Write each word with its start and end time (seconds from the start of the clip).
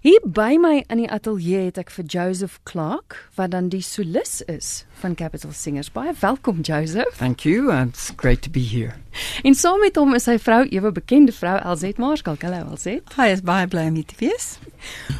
Hier 0.00 0.22
by 0.24 0.54
my 0.56 0.78
in 0.88 1.02
die 1.02 1.10
ateljee 1.12 1.66
het 1.66 1.76
ek 1.76 1.90
vir 1.92 2.06
Joseph 2.08 2.54
Clark 2.64 3.18
wat 3.36 3.50
dan 3.52 3.66
die 3.68 3.82
solis 3.84 4.38
is 4.48 4.86
van 5.02 5.12
Capital 5.12 5.52
Singers. 5.52 5.90
Baie 5.92 6.14
welkom 6.22 6.62
Joseph. 6.64 7.18
Thank 7.18 7.44
you. 7.44 7.68
It's 7.68 8.06
great 8.16 8.40
to 8.46 8.48
be 8.48 8.62
here. 8.64 8.94
En 9.44 9.52
saam 9.52 9.76
met 9.84 10.00
hom 10.00 10.16
is 10.16 10.24
sy 10.24 10.38
vrou, 10.40 10.62
ewe 10.72 10.94
bekende 10.96 11.34
vrou 11.36 11.58
Elzet 11.58 12.00
Maarskal. 12.00 12.38
Hallo 12.40 12.70
Elzet. 12.70 13.12
Hi, 13.18 13.28
is 13.34 13.44
baie 13.44 13.68
bly 13.68 13.90
om 13.90 13.98
hier 14.00 14.06
te 14.08 14.16
wees. 14.22 14.54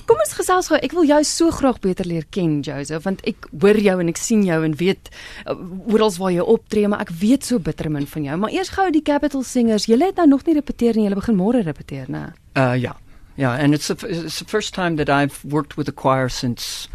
Kom 0.09 0.25
ons 0.25 0.33
gesels 0.39 0.73
gou. 0.73 0.81
Ek 0.81 0.97
wil 0.97 1.05
jou 1.11 1.21
so 1.29 1.53
graag 1.59 1.83
beter 1.85 2.09
leer 2.09 2.25
ken 2.33 2.63
Joseph 2.65 3.05
want 3.05 3.21
ek 3.29 3.51
hoor 3.53 3.83
jou 3.85 3.99
en 4.01 4.15
ek 4.15 4.23
sien 4.23 4.49
jou 4.49 4.63
en 4.65 4.79
weet 4.81 5.13
uh, 5.45 5.59
oral 5.93 6.17
waar 6.17 6.35
jy 6.39 6.49
optree, 6.57 6.89
maar 6.89 7.05
ek 7.05 7.13
weet 7.21 7.45
so 7.53 7.61
bitter 7.61 7.93
min 7.93 8.09
van 8.09 8.31
jou. 8.31 8.41
Maar 8.47 8.57
eers 8.57 8.73
gou 8.81 8.89
die 8.97 9.05
Capital 9.05 9.45
Singers. 9.45 9.91
Julle 9.93 10.09
het 10.09 10.25
nou 10.25 10.31
nog 10.39 10.49
nie 10.49 10.57
repeteer 10.57 10.97
nie. 10.97 11.05
Julle 11.11 11.21
begin 11.21 11.37
môre 11.45 11.61
repeteer, 11.69 12.09
né? 12.09 12.31
Uh 12.57 12.81
ja. 12.81 12.97
Yeah, 13.37 13.53
and 13.53 13.75
it's 13.75 13.89
the, 13.89 14.07
it's 14.07 14.39
the 14.39 14.45
first 14.45 14.75
time 14.75 14.97
that 14.97 15.09
I've 15.09 15.45
worked 15.45 15.77
with 15.77 15.89
a 15.89 15.93
choir 15.93 16.29
since 16.29 16.89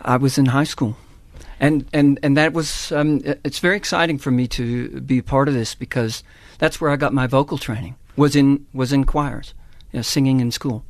I 0.00 0.16
was 0.16 0.38
in 0.38 0.46
high 0.46 0.64
school. 0.64 0.96
And, 1.58 1.84
and, 1.92 2.18
and 2.22 2.36
that 2.36 2.54
was, 2.54 2.90
um, 2.92 3.20
it's 3.44 3.58
very 3.58 3.76
exciting 3.76 4.18
for 4.18 4.30
me 4.30 4.48
to 4.48 5.00
be 5.00 5.20
part 5.20 5.48
of 5.48 5.54
this 5.54 5.74
because 5.74 6.24
that's 6.58 6.80
where 6.80 6.90
I 6.90 6.96
got 6.96 7.12
my 7.12 7.26
vocal 7.26 7.58
training, 7.58 7.96
was 8.16 8.34
in, 8.34 8.66
was 8.72 8.92
in 8.92 9.04
choirs, 9.04 9.52
you 9.92 9.98
know, 9.98 10.02
singing 10.02 10.40
in 10.40 10.50
school. 10.50 10.84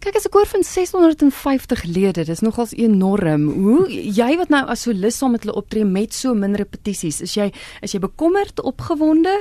Kyk 0.00 0.16
as 0.16 0.24
'n 0.24 0.32
koor 0.32 0.46
van 0.46 0.62
650 0.64 1.84
lede, 1.84 2.24
dis 2.24 2.40
nogals 2.40 2.72
enorm. 2.72 3.42
Hoe 3.52 3.84
jy 3.90 4.36
wat 4.40 4.48
nou 4.48 4.64
as 4.72 4.86
solis 4.86 5.18
saam 5.18 5.32
met 5.36 5.44
hulle 5.44 5.56
optree 5.60 5.84
met 5.84 6.14
so 6.16 6.32
min 6.32 6.56
repetisies, 6.56 7.20
is 7.20 7.34
jy 7.36 7.52
is 7.82 7.92
jy 7.92 8.00
bekommerd, 8.00 8.62
opgewonde? 8.64 9.34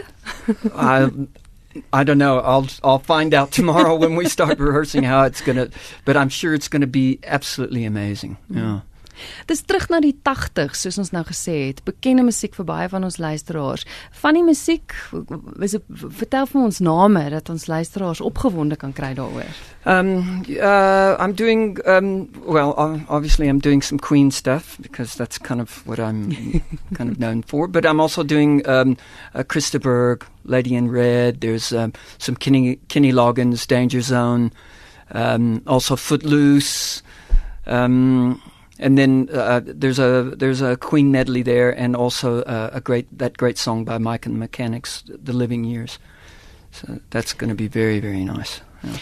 I, 0.76 1.08
I 1.94 2.04
don't 2.04 2.18
know. 2.18 2.40
I'll 2.40 2.68
I'll 2.84 3.00
find 3.00 3.34
out 3.34 3.52
tomorrow 3.60 3.96
when 3.96 4.16
we 4.16 4.28
start 4.28 4.60
rehearsing 4.60 5.04
how 5.04 5.24
it's 5.24 5.42
to 5.58 5.70
but 6.06 6.18
I'm 6.18 6.30
sure 6.30 6.54
it's 6.54 6.68
to 6.82 6.88
be 6.88 7.20
absolutely 7.24 7.86
amazing. 7.86 8.38
Yeah. 8.50 8.82
Dis 9.48 9.64
terug 9.68 9.90
na 9.90 10.00
die 10.04 10.16
80s 10.24 10.84
soos 10.86 11.00
ons 11.02 11.12
nou 11.16 11.24
gesê 11.28 11.56
het. 11.68 11.84
Bekende 11.88 12.24
musiek 12.24 12.56
vir 12.56 12.66
baie 12.66 12.90
van 12.90 13.04
ons 13.04 13.18
luisteraars. 13.18 13.86
Van 14.22 14.38
die 14.38 14.44
musiek, 14.46 14.94
is 15.62 15.76
dit 15.78 15.84
vertel 16.20 16.48
vir 16.50 16.62
ons 16.62 16.80
name 16.84 17.26
dat 17.34 17.50
ons 17.50 17.68
luisteraars 17.68 18.22
opgewonde 18.22 18.78
kan 18.80 18.94
kry 18.94 19.14
daaroor. 19.18 19.50
Um 19.86 20.44
uh 20.50 21.16
I'm 21.20 21.34
doing 21.34 21.80
um 21.86 22.30
well 22.46 22.74
obviously 23.08 23.48
I'm 23.48 23.60
doing 23.60 23.82
some 23.84 24.00
Queen 24.00 24.32
stuff 24.32 24.78
because 24.82 25.16
that's 25.16 25.38
kind 25.38 25.62
of 25.62 25.86
what 25.88 26.00
I'm 26.00 26.32
kind 26.98 27.10
of 27.10 27.20
known 27.20 27.44
for, 27.44 27.68
but 27.68 27.86
I'm 27.86 28.00
also 28.00 28.24
doing 28.24 28.68
um 28.68 28.98
uh, 29.34 29.44
Christa 29.44 29.80
Berg, 29.80 30.26
Lady 30.44 30.76
in 30.76 30.92
Red, 30.92 31.42
there's 31.42 31.74
um 31.74 31.94
some 32.18 32.36
Kenny 32.36 32.80
Kenny 32.88 33.12
Loggins 33.12 33.68
Danger 33.68 34.02
Zone, 34.02 34.52
um 35.12 35.62
also 35.66 35.96
Footloose. 35.96 37.02
Um 37.66 38.42
and 38.80 38.98
then 38.98 39.30
uh, 39.32 39.62
there's 39.64 40.00
a 40.00 40.34
there's 40.36 40.62
a 40.62 40.78
Queen 40.78 41.12
medley 41.12 41.44
there, 41.44 41.70
and 41.78 41.96
also 41.96 42.42
uh, 42.44 42.70
a 42.74 42.82
great 42.82 43.06
that 43.18 43.38
great 43.38 43.58
song 43.58 43.84
by 43.84 43.98
Mike 43.98 44.26
and 44.26 44.36
the 44.36 44.40
Mechanics, 44.40 45.04
"The 45.08 45.34
Living 45.34 45.64
Years." 45.64 46.00
So 46.72 47.00
that's 47.10 47.34
going 47.34 47.50
to 47.50 47.56
be 47.56 47.68
very 47.68 48.00
very 48.00 48.24
nice. 48.24 48.62
Yeah. 48.84 48.98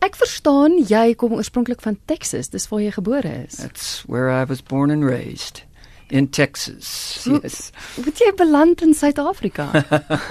Ek 0.00 0.14
verstaan 0.14 0.78
jy 0.86 1.14
kom 1.18 1.34
oorspronklik 1.34 1.82
van 1.82 1.98
Texas, 2.06 2.52
dis 2.52 2.68
waar 2.70 2.84
jy 2.84 2.92
gebore 2.94 3.32
is. 3.48 3.58
That's 3.58 4.06
where 4.06 4.30
I 4.30 4.44
was 4.44 4.62
born 4.62 4.90
and 4.94 5.04
raised. 5.04 5.64
In 6.10 6.28
Texas. 6.28 7.26
Yes. 7.26 7.70
Wat 7.98 8.16
jy 8.16 8.30
beland 8.32 8.80
in 8.80 8.94
Suid-Afrika? 8.96 9.66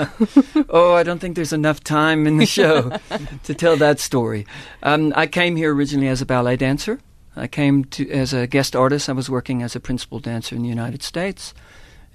oh, 0.69 0.95
I 0.95 1.03
don't 1.03 1.19
think 1.19 1.35
there's 1.35 1.53
enough 1.53 1.83
time 1.83 2.25
in 2.25 2.37
the 2.37 2.47
show 2.47 2.97
to 3.43 3.53
tell 3.53 3.77
that 3.77 3.99
story. 3.99 4.47
Um, 4.81 5.13
I 5.15 5.27
came 5.27 5.55
here 5.55 5.75
originally 5.75 6.07
as 6.07 6.19
a 6.19 6.25
ballet 6.25 6.55
dancer. 6.55 6.97
I 7.37 7.47
came 7.47 7.85
to 7.85 8.09
as 8.09 8.33
a 8.33 8.47
guest 8.47 8.75
artist. 8.75 9.09
I 9.09 9.13
was 9.13 9.29
working 9.29 9.63
as 9.63 9.75
a 9.75 9.79
principal 9.79 10.19
dancer 10.19 10.55
in 10.55 10.63
the 10.63 10.69
United 10.69 11.03
States, 11.03 11.53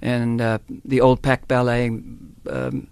and 0.01 0.41
uh, 0.41 0.59
the 0.83 1.01
old 1.01 1.21
PACT 1.21 1.47
Ballet 1.47 1.87
um, 2.49 2.87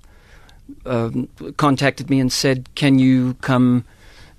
um, 0.85 1.27
contacted 1.57 2.09
me 2.09 2.19
and 2.19 2.31
said, 2.31 2.69
"Can 2.75 2.99
you 2.99 3.35
come 3.41 3.85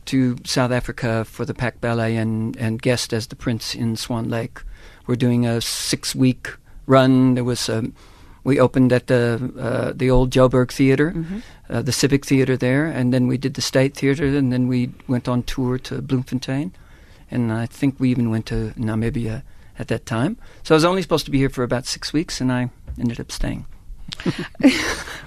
to 0.06 0.36
South 0.44 0.72
Africa 0.72 1.25
for 1.25 1.44
the 1.44 1.54
PACT 1.54 1.81
Ballet 1.81 2.16
and 2.16 2.56
and 2.56 2.81
guest 2.81 3.12
as 3.12 3.26
the 3.26 3.36
prince 3.36 3.75
in 3.75 3.97
Swan 3.97 4.28
Lake? 4.28 4.60
We're 5.06 5.16
doing 5.16 5.47
a 5.47 5.60
six 5.60 6.14
week 6.14 6.48
run. 6.86 7.34
There 7.34 7.44
was 7.44 7.69
a 7.69 7.78
um, 7.78 7.94
we 8.44 8.58
opened 8.58 8.92
at 8.92 9.06
the 9.06 9.52
uh, 9.58 9.92
the 9.94 10.10
old 10.10 10.31
Joburg 10.31 10.72
Theater, 10.72 11.12
mm-hmm. 11.12 11.38
uh, 11.69 11.82
the 11.82 11.92
Civic 11.92 12.25
Theater 12.25 12.56
there, 12.56 12.86
and 12.86 13.12
then 13.12 13.28
we 13.28 13.38
did 13.38 13.54
the 13.54 13.60
State 13.60 13.94
Theater, 13.94 14.26
and 14.26 14.52
then 14.52 14.66
we 14.66 14.91
went 15.06 15.28
on 15.28 15.42
tour 15.42 15.78
to 15.78 16.02
Bloemfontein 16.02 16.72
and 17.32 17.53
I 17.53 17.66
think 17.66 17.98
we 17.98 18.10
even 18.10 18.31
went 18.31 18.47
to 18.47 18.72
Namibia 18.76 19.43
at 19.78 19.88
that 19.88 20.06
time. 20.06 20.37
So 20.62 20.75
I 20.75 20.76
was 20.76 20.84
only 20.84 21.03
supposed 21.03 21.25
to 21.25 21.31
be 21.31 21.38
here 21.38 21.48
for 21.48 21.65
about 21.65 21.87
six 21.87 22.12
weeks, 22.12 22.41
and 22.41 22.53
I 22.53 22.70
ended 22.98 23.19
up 23.19 23.32
staying. 23.32 23.66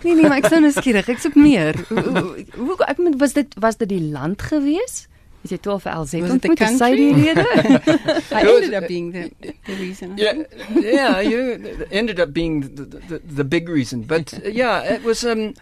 nee 0.04 0.14
nee, 0.14 0.28
maar 0.30 0.38
ek 0.38 0.52
sou 0.52 0.62
nuuskierig. 0.62 1.10
Ek 1.10 1.20
soek 1.20 1.36
meer. 1.40 1.78
Hoe 1.90 2.78
ek 2.86 3.02
moet 3.02 3.18
was 3.20 3.34
dit 3.34 3.58
was 3.60 3.80
dit 3.82 3.90
die 3.90 4.04
land 4.14 4.46
gewees? 4.46 5.08
Is 5.46 5.54
dit 5.54 5.62
12 5.62 5.84
vir 5.86 5.92
Elzet 5.94 6.30
ontmoet 6.30 6.58
te 6.58 6.70
sy 6.78 6.90
die 6.98 7.10
rede? 7.14 7.46
I 8.38 8.42
ended 8.42 8.74
up 8.74 8.88
being 8.90 9.12
the, 9.14 9.30
the 9.66 9.76
reason. 9.78 10.16
Yeah, 10.18 10.46
yeah, 10.74 11.20
you 11.22 11.86
ended 11.90 12.20
up 12.20 12.34
being 12.34 12.62
the, 12.62 12.86
the, 12.86 13.22
the 13.42 13.46
big 13.46 13.70
reason. 13.70 14.06
But 14.06 14.34
uh, 14.34 14.50
yeah, 14.50 14.82
it 14.82 15.04
was 15.04 15.26
um 15.26 15.54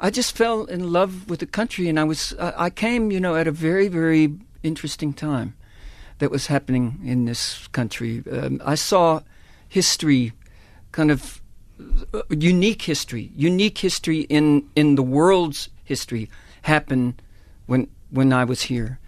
I 0.00 0.10
just 0.10 0.36
fell 0.36 0.64
in 0.64 0.92
love 0.92 1.28
with 1.28 1.40
the 1.40 1.50
country 1.50 1.88
and 1.88 1.98
I 1.98 2.04
was 2.04 2.34
uh, 2.38 2.54
I 2.56 2.70
came, 2.70 3.10
you 3.10 3.20
know, 3.20 3.34
at 3.34 3.46
a 3.46 3.54
very 3.54 3.88
very 3.88 4.30
interesting 4.62 5.12
time 5.14 5.54
that 6.20 6.30
was 6.30 6.46
happening 6.46 7.00
in 7.04 7.24
this 7.24 7.66
country. 7.68 8.22
Um, 8.30 8.62
I 8.64 8.76
saw 8.76 9.20
history, 9.68 10.32
kind 10.92 11.10
of 11.10 11.42
uh, 12.14 12.22
unique 12.30 12.82
history, 12.82 13.32
unique 13.34 13.78
history 13.78 14.20
in, 14.20 14.68
in 14.76 14.94
the 14.94 15.02
world's 15.02 15.68
history 15.84 16.30
happen 16.62 17.18
when 17.66 17.88
when 18.10 18.32
I 18.32 18.44
was 18.44 18.62
here. 18.62 18.98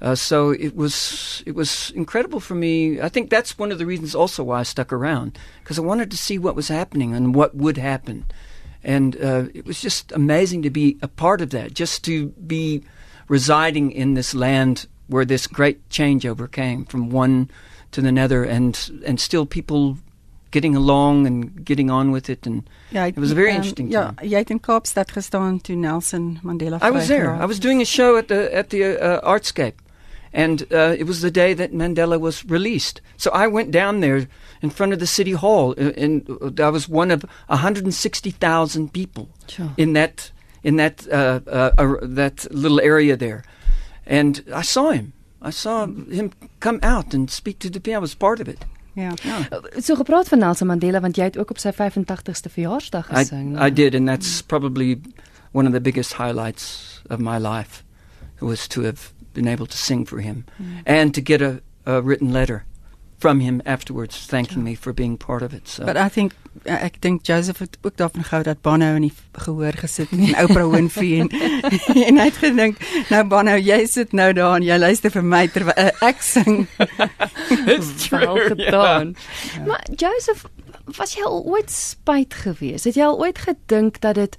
Uh, 0.00 0.14
so 0.14 0.50
it 0.50 0.74
was 0.74 1.42
it 1.46 1.54
was 1.54 1.92
incredible 1.94 2.40
for 2.40 2.54
me. 2.54 3.00
I 3.00 3.08
think 3.08 3.30
that's 3.30 3.58
one 3.58 3.72
of 3.72 3.78
the 3.78 3.86
reasons 3.86 4.14
also 4.14 4.44
why 4.44 4.60
I 4.60 4.62
stuck 4.64 4.92
around 4.92 5.38
because 5.60 5.78
I 5.78 5.82
wanted 5.82 6.10
to 6.10 6.16
see 6.16 6.38
what 6.38 6.56
was 6.56 6.68
happening 6.68 7.14
and 7.14 7.34
what 7.34 7.54
would 7.54 7.78
happen, 7.78 8.26
and 8.82 9.16
uh, 9.16 9.44
it 9.54 9.64
was 9.64 9.80
just 9.80 10.12
amazing 10.12 10.62
to 10.62 10.70
be 10.70 10.98
a 11.02 11.08
part 11.08 11.40
of 11.40 11.50
that. 11.50 11.74
Just 11.74 12.04
to 12.04 12.28
be 12.28 12.82
residing 13.28 13.92
in 13.92 14.14
this 14.14 14.34
land 14.34 14.86
where 15.12 15.24
this 15.24 15.46
great 15.46 15.88
changeover 15.88 16.50
came 16.50 16.84
from 16.84 17.10
one 17.10 17.50
to 17.92 18.00
the 18.00 18.20
other, 18.20 18.42
and 18.44 19.02
and 19.06 19.20
still 19.20 19.46
people 19.46 19.98
getting 20.52 20.76
along 20.76 21.26
and 21.26 21.64
getting 21.64 21.90
on 21.90 22.10
with 22.12 22.28
it 22.28 22.46
and 22.46 22.68
yeah, 22.90 23.06
it 23.06 23.16
was 23.16 23.32
a 23.32 23.34
very 23.34 23.50
um, 23.50 23.56
interesting 23.56 23.90
yeah, 23.90 24.12
time. 24.12 24.28
jy 24.28 24.36
het 24.36 24.50
in 24.50 24.60
Kaapstad 24.60 25.10
gestaan 25.10 25.60
toe 25.62 25.74
Nelson 25.74 26.38
Mandela 26.44 26.78
I 26.82 26.90
was 26.90 27.08
there. 27.08 27.32
I 27.34 27.46
was 27.46 27.58
doing 27.58 27.80
a 27.80 27.84
show 27.84 28.16
at 28.16 28.28
the 28.28 28.54
at 28.54 28.68
the 28.68 29.00
uh, 29.00 29.20
Artscape 29.24 29.80
and 30.32 30.62
uh, 30.72 30.94
it 30.98 31.06
was 31.06 31.20
the 31.20 31.30
day 31.30 31.54
that 31.54 31.72
Mandela 31.72 32.18
was 32.18 32.44
released. 32.44 33.00
So 33.16 33.30
I 33.30 33.46
went 33.46 33.70
down 33.70 34.00
there 34.00 34.28
in 34.62 34.70
front 34.70 34.92
of 34.92 34.98
the 34.98 35.06
city 35.06 35.32
hall 35.32 35.72
uh, 35.72 35.92
and, 35.96 36.28
and 36.28 36.60
I 36.60 36.70
was 36.70 36.88
one 36.88 37.10
of 37.10 37.24
160,000 37.48 38.92
people 38.92 39.28
sure. 39.48 39.72
in 39.76 39.92
that 39.94 40.30
in 40.62 40.76
that 40.76 41.06
uh, 41.10 41.40
uh, 41.46 41.96
that 42.02 42.46
little 42.50 42.80
area 42.80 43.16
there. 43.16 43.42
And 44.06 44.42
I 44.54 44.62
saw 44.62 44.90
him. 44.90 45.12
I 45.40 45.50
saw 45.50 45.86
him 45.86 46.32
come 46.58 46.78
out 46.82 47.14
and 47.14 47.30
speak 47.30 47.58
to 47.58 47.70
the 47.70 47.80
people. 47.80 47.96
I 47.96 48.00
was 48.00 48.14
part 48.14 48.40
of 48.40 48.48
it. 48.48 48.64
Ja. 48.94 49.12
ja. 49.22 49.60
So 49.80 49.94
gepraat 49.94 50.28
van 50.28 50.38
Nelson 50.38 50.66
Mandela 50.66 51.00
want 51.00 51.16
jy 51.16 51.24
het 51.24 51.38
ook 51.38 51.50
op 51.50 51.58
sy 51.58 51.72
85ste 51.72 52.52
verjaarsdag 52.52 53.06
gesing. 53.06 53.56
I, 53.58 53.66
I 53.66 53.72
did 53.72 53.94
and 53.94 54.08
that's 54.08 54.42
probably 54.42 55.00
one 55.52 55.66
of 55.66 55.72
the 55.72 55.80
biggest 55.80 56.12
highlights 56.12 57.00
of 57.10 57.18
my 57.18 57.38
life 57.38 57.82
was 58.40 58.66
to 58.68 58.82
have 58.82 59.12
been 59.32 59.48
able 59.48 59.66
to 59.66 59.76
sing 59.76 60.06
for 60.06 60.20
him 60.20 60.44
mm. 60.58 60.82
and 60.84 61.14
to 61.14 61.22
get 61.22 61.40
a, 61.40 61.62
a 61.86 62.02
written 62.02 62.32
letter 62.32 62.64
from 63.22 63.38
him 63.38 63.62
afterwards 63.64 64.26
thanking 64.26 64.58
yeah. 64.58 64.64
me 64.64 64.74
for 64.74 64.92
being 64.92 65.16
part 65.16 65.42
of 65.42 65.54
it. 65.54 65.68
So. 65.68 65.84
But 65.84 65.96
I 65.96 66.08
think 66.08 66.34
uh, 66.66 66.86
ek 66.88 66.98
dink 67.00 67.22
Joseph 67.22 67.60
het 67.62 67.78
ook 67.82 67.96
daarvan 67.96 68.24
gehou 68.26 68.42
dat 68.42 68.62
Bono 68.66 68.88
in 68.98 69.06
die 69.06 69.12
gehoor 69.44 69.78
gesit 69.78 70.10
en 70.10 70.34
Oprah 70.42 70.66
Winfrey 70.72 71.20
en 71.22 71.30
en 72.08 72.18
hy 72.18 72.26
het 72.26 72.40
gedink 72.42 72.82
nou 73.14 73.22
Bono 73.30 73.54
jy 73.54 73.78
sit 73.86 74.10
nou 74.12 74.32
daar 74.34 74.56
en 74.58 74.66
jy 74.66 74.78
luister 74.82 75.14
vir 75.14 75.22
my 75.34 75.44
terwyl 75.54 75.78
uh, 75.78 76.08
ek 76.08 76.24
sing. 76.26 76.66
It's 77.76 78.08
true 78.08 78.48
gedaan. 78.48 79.14
Yeah. 79.14 79.66
Maar 79.70 79.86
Joseph 79.94 80.42
was 80.98 81.14
jy 81.14 81.22
al 81.28 81.46
ooit 81.46 81.70
spyt 81.70 82.34
geweest? 82.42 82.90
Het 82.90 82.98
jy 82.98 83.06
al 83.06 83.22
ooit 83.22 83.38
gedink 83.46 84.02
dat 84.02 84.18
dit 84.18 84.34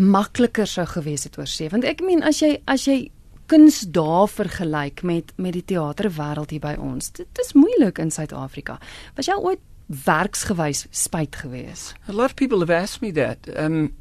makliker 0.00 0.66
sou 0.66 0.88
gewees 0.96 1.28
het 1.28 1.36
oor 1.36 1.50
see? 1.50 1.68
Want 1.68 1.84
ek 1.84 2.00
meen 2.00 2.24
as 2.24 2.40
jy 2.40 2.56
as 2.64 2.88
jy 2.88 3.02
kuns 3.46 3.80
daar 3.80 4.28
vergelyk 4.28 5.02
met 5.02 5.32
met 5.36 5.52
die 5.52 5.64
teaterwêreld 5.64 6.50
hier 6.50 6.60
by 6.60 6.74
ons. 6.78 7.10
Dit 7.12 7.38
is 7.42 7.52
moeilik 7.52 7.98
in 7.98 8.10
Suid-Afrika. 8.10 8.78
Was 9.16 9.26
jy 9.26 9.36
ooit 9.36 9.60
werksgewys 9.86 10.86
spyt 10.90 11.36
gewees? 11.36 11.92
A 12.08 12.12
lot 12.12 12.30
of 12.30 12.36
people 12.36 12.58
have 12.60 12.72
asked 12.72 13.02
me 13.02 13.12
that. 13.12 13.38
Um 13.56 13.92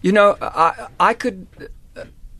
you 0.00 0.12
know, 0.12 0.36
I 0.40 0.88
I 0.98 1.14
could 1.14 1.46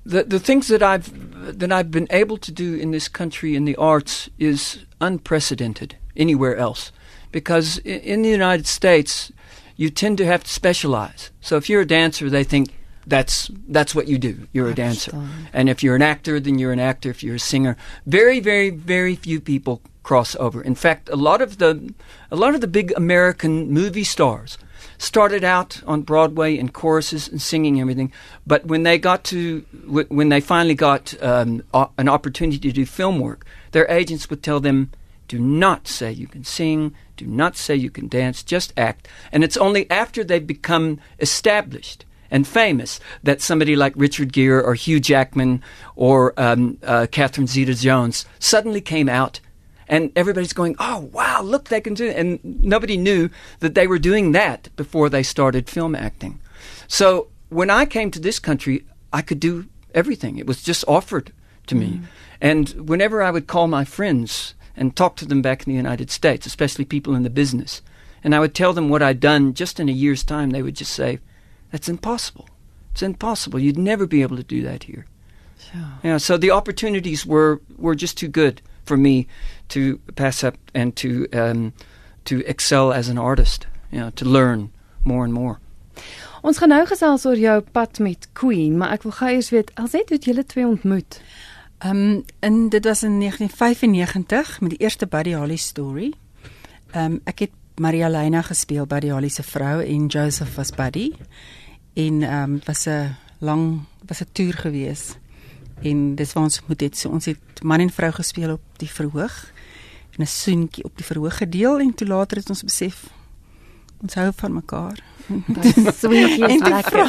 the 0.05 0.25
the 0.25 0.41
things 0.41 0.69
that 0.69 0.83
I've 0.83 1.13
that 1.59 1.73
I've 1.73 1.91
been 1.91 2.09
able 2.11 2.39
to 2.39 2.53
do 2.53 2.75
in 2.75 2.91
this 2.91 3.09
country 3.09 3.55
in 3.55 3.65
the 3.65 3.77
arts 3.77 4.31
is 4.39 4.87
unprecedented 4.99 5.97
anywhere 6.17 6.57
else, 6.57 6.93
because 7.31 7.79
in, 7.85 8.01
in 8.01 8.23
the 8.23 8.31
United 8.31 8.67
States, 8.67 9.33
you 9.77 9.91
tend 9.91 10.19
to 10.19 10.25
have 10.25 10.43
to 10.45 10.51
specialize. 10.51 11.31
So 11.41 11.57
if 11.57 11.69
you're 11.69 11.83
a 11.83 11.87
dancer, 11.87 12.31
they 12.31 12.45
think 12.45 12.71
that's 13.11 13.51
that's 13.69 13.95
what 13.95 14.09
you 14.09 14.19
do. 14.19 14.49
You're 14.53 14.71
a 14.71 14.75
dancer, 14.75 15.13
and 15.53 15.69
if 15.69 15.83
you're 15.83 15.97
an 15.97 16.03
actor, 16.03 16.41
then 16.41 16.59
you're 16.59 16.73
an 16.73 16.81
actor. 16.81 17.11
If 17.11 17.23
you're 17.23 17.35
a 17.35 17.41
singer, 17.41 17.77
very 18.07 18.41
very 18.41 18.71
very 18.71 19.17
few 19.17 19.41
people 19.41 19.83
cross 20.03 20.35
over. 20.37 20.63
In 20.63 20.75
fact, 20.75 21.09
a 21.11 21.17
lot 21.17 21.43
of 21.43 21.59
the 21.59 21.93
a 22.31 22.37
lot 22.37 22.55
of 22.55 22.61
the 22.61 22.67
big 22.69 22.93
American 22.97 23.71
movie 23.71 24.05
stars 24.05 24.57
started 24.97 25.43
out 25.43 25.83
on 25.87 26.03
Broadway 26.03 26.57
in 26.57 26.69
choruses 26.69 27.29
and 27.29 27.43
singing 27.43 27.81
everything, 27.81 28.13
but 28.47 28.65
when 28.67 28.85
they 28.85 28.99
got 28.99 29.25
to 29.25 29.61
when 30.09 30.29
they 30.29 30.41
finally 30.41 30.75
got 30.75 31.21
um, 31.23 31.63
an 31.99 32.09
opportunity 32.09 32.59
to 32.59 32.73
do 32.73 32.87
film 32.87 33.19
work, 33.19 33.45
their 33.73 33.91
agents 33.91 34.31
would 34.31 34.43
tell 34.43 34.61
them, 34.61 34.91
"Do 35.27 35.39
not 35.39 35.89
say 35.89 36.13
you 36.13 36.29
can 36.29 36.45
sing. 36.45 36.95
Do 37.17 37.27
not 37.27 37.57
say 37.57 37.75
you 37.75 37.91
can 37.91 38.09
dance. 38.09 38.43
Just 38.43 38.73
act." 38.77 39.09
And 39.33 39.43
it's 39.43 39.57
only 39.57 39.91
after 39.91 40.23
they've 40.23 40.47
become 40.47 41.01
established 41.19 42.05
and 42.31 42.47
famous 42.47 43.01
that 43.23 43.41
somebody 43.41 43.77
like 43.77 43.93
Richard 43.97 44.33
Gere 44.33 44.63
or 44.63 44.75
Hugh 44.75 45.01
Jackman 45.01 45.63
or 45.97 46.33
um, 46.37 46.79
uh, 46.83 47.07
Catherine 47.11 47.47
Zeta-Jones 47.47 48.27
suddenly 48.39 48.81
came 48.81 49.09
out 49.09 49.41
and 49.89 50.13
everybody's 50.15 50.53
going, 50.53 50.77
"Oh, 50.79 51.11
wow, 51.13 51.43
look, 51.43 51.69
they 51.69 51.81
can 51.81 51.95
do 51.95 52.07
it." 52.07 52.17
And 52.17 52.39
nobody 52.45 52.97
knew 52.97 53.29
that 53.59 53.75
they 53.75 53.89
were 53.89 53.99
doing 53.99 54.33
that 54.33 54.69
before 54.77 55.09
they 55.09 55.25
started 55.25 55.69
film 55.69 55.97
acting. 55.97 56.39
So 56.87 57.27
when 57.49 57.71
I 57.71 57.85
came 57.87 58.11
to 58.13 58.21
this 58.21 58.39
country, 58.39 58.85
I 59.13 59.23
could 59.23 59.41
do 59.41 59.67
everything. 59.93 60.39
It 60.39 60.47
was 60.47 60.63
just 60.63 60.85
offered 60.87 61.33
to 61.67 61.75
me. 61.75 61.89
Mm. 61.89 62.03
And 62.41 62.89
whenever 62.89 63.23
I 63.23 63.33
would 63.33 63.49
call 63.49 63.67
my 63.67 63.85
friends 63.85 64.55
and 64.77 64.95
talk 64.95 65.17
to 65.17 65.27
them 65.27 65.43
back 65.43 65.67
in 65.67 65.73
the 65.73 65.77
United 65.77 66.11
States, 66.11 66.47
especially 66.47 66.85
people 66.85 67.15
in 67.15 67.25
the 67.25 67.31
business, 67.31 67.83
and 68.23 68.35
I 68.35 68.41
would 68.41 68.55
tell 68.55 68.73
them 68.73 68.89
what 68.89 69.03
I'd 69.03 69.21
done 69.21 69.55
just 69.55 69.81
in 69.81 69.89
a 69.89 69.93
year's 69.93 70.23
time, 70.23 70.51
they 70.51 70.63
would 70.63 70.77
just 70.77 70.93
say, 70.93 71.19
"That's 71.71 71.89
impossible. 71.89 72.49
It's 72.93 73.03
impossible. 73.03 73.61
You'd 73.61 73.79
never 73.79 74.07
be 74.07 74.23
able 74.23 74.37
to 74.37 74.57
do 74.57 74.63
that 74.63 74.85
here." 74.85 75.05
Sure. 75.59 75.81
Yeah, 76.03 76.19
so 76.19 76.39
the 76.39 76.51
opportunities 76.51 77.27
were 77.27 77.61
were 77.79 77.95
just 77.95 78.17
too 78.17 78.29
good 78.29 78.63
for 78.85 78.97
me 78.97 79.27
to 79.69 79.99
pass 80.15 80.45
up 80.45 80.57
and 80.75 80.97
to 80.97 81.27
um, 81.33 81.73
to 82.25 82.43
excel 82.47 82.93
as 82.93 83.09
an 83.09 83.19
artist, 83.19 83.67
you 83.91 84.01
know, 84.01 84.11
to 84.11 84.25
learn 84.25 84.71
more 85.05 85.25
and 85.25 85.33
more. 85.33 85.59
Ons 86.43 86.59
gaan 86.59 86.73
nou 86.73 86.85
gesels 86.89 87.27
oor 87.29 87.37
jou 87.37 87.61
pad 87.75 87.99
met 88.01 88.29
Queen, 88.33 88.77
maar 88.81 88.95
ek 88.97 89.05
wil 89.05 89.13
gou 89.19 89.29
eers 89.29 89.51
weet, 89.53 89.73
alsit 89.77 90.09
hoe 90.09 90.19
julle 90.19 90.45
twee 90.49 90.67
ontmoet. 90.67 91.21
Ehm 91.81 91.97
um, 91.97 92.25
en 92.41 92.69
dit 92.73 92.85
was 92.85 93.03
in 93.03 93.19
1995 93.21 94.61
met 94.61 94.71
die 94.71 94.81
eerste 94.81 95.07
Buddy 95.07 95.35
Holly 95.37 95.57
story. 95.57 96.13
Ehm 96.93 97.05
um, 97.05 97.21
ek 97.25 97.47
het 97.47 97.57
Maria 97.81 98.09
Lena 98.09 98.43
gespeel, 98.43 98.87
Buddy 98.87 99.09
Holly 99.09 99.29
se 99.29 99.43
vrou 99.43 99.81
en 99.85 100.07
Joseph 100.07 100.55
was 100.57 100.71
Buddy. 100.71 101.13
En 102.01 102.23
ehm 102.23 102.53
um, 102.53 102.61
was 102.65 102.87
'n 102.87 103.17
lang 103.39 103.65
was 104.07 104.21
'n 104.21 104.33
toer 104.33 104.55
geweest 104.55 105.19
en 105.83 106.15
dis 106.15 106.33
waar 106.33 106.45
ons 106.45 106.61
moet 106.67 106.81
het 106.81 106.97
so 106.97 107.09
ons 107.09 107.25
het 107.25 107.63
man 107.63 107.81
en 107.81 107.91
vrou 107.91 108.13
gespeel 108.13 108.53
op 108.53 108.63
die 108.77 108.91
verhoog 108.91 109.53
en 110.17 110.23
'n 110.23 110.27
soentjie 110.27 110.85
op 110.85 110.97
die 110.97 111.05
verhoog 111.05 111.37
gedeel 111.37 111.79
en 111.79 111.95
toe 111.95 112.07
later 112.07 112.37
het 112.37 112.49
ons 112.49 112.63
besef 112.63 113.09
ons 114.03 114.15
hou 114.15 114.33
van 114.37 114.53
mekaar. 114.53 114.99
Soentjie 116.01 116.47
is 116.47 116.61
lekker. 116.61 117.07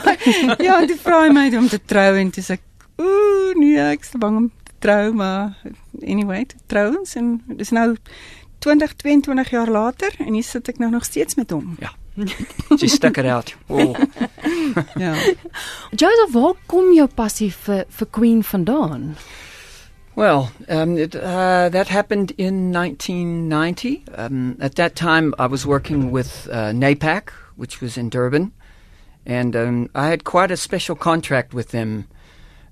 ja, 0.68 0.82
en 0.82 0.88
die 0.88 1.00
vrou 1.00 1.32
my 1.34 1.56
om 1.56 1.68
te 1.68 1.80
trou 1.86 2.18
en 2.18 2.30
dis 2.30 2.50
ek 2.50 2.62
ooh 2.96 3.56
nee, 3.56 3.80
ek 3.80 4.02
is 4.02 4.12
bang 4.18 4.38
om 4.38 4.52
te 4.64 4.74
trou 4.80 5.14
maar 5.14 5.58
anyway, 6.02 6.46
trou 6.66 6.98
ons 6.98 7.16
en 7.16 7.42
dis 7.48 7.70
nou 7.70 7.96
20 8.60 8.94
22 8.96 9.50
jaar 9.50 9.70
later 9.70 10.16
en 10.20 10.34
hier 10.34 10.44
sit 10.44 10.68
ek 10.68 10.78
nou 10.78 10.92
nog 10.92 11.06
steeds 11.06 11.36
met 11.36 11.52
hom. 11.52 11.76
Ja. 11.80 11.96
She 12.78 12.88
stuck 12.88 13.18
it 13.18 13.26
out. 13.26 13.56
Oh. 13.68 13.96
Ja. 14.96 15.14
Joseph, 16.00 16.34
waar 16.34 16.56
kom 16.66 16.94
jou 16.94 17.08
passie 17.08 17.52
vir 17.66 17.86
vir 17.90 18.08
Queen 18.12 18.44
vandaan? 18.44 19.16
Well, 20.16 20.52
um, 20.68 20.98
it, 20.98 21.16
uh, 21.16 21.70
that 21.70 21.88
happened 21.88 22.32
in 22.38 22.72
1990. 22.72 24.04
Um, 24.16 24.58
at 24.60 24.76
that 24.76 24.96
time, 24.96 25.34
I 25.40 25.48
was 25.48 25.66
working 25.66 26.12
with 26.12 26.50
uh, 26.52 26.72
NAPAC, 26.74 27.30
which 27.56 27.80
was 27.80 27.98
in 27.98 28.10
Durban, 28.10 28.52
and 29.26 29.56
um, 29.56 29.90
I 29.96 30.08
had 30.08 30.24
quite 30.26 30.52
a 30.52 30.58
special 30.58 30.96
contract 30.96 31.54
with 31.54 31.70
them. 31.70 32.08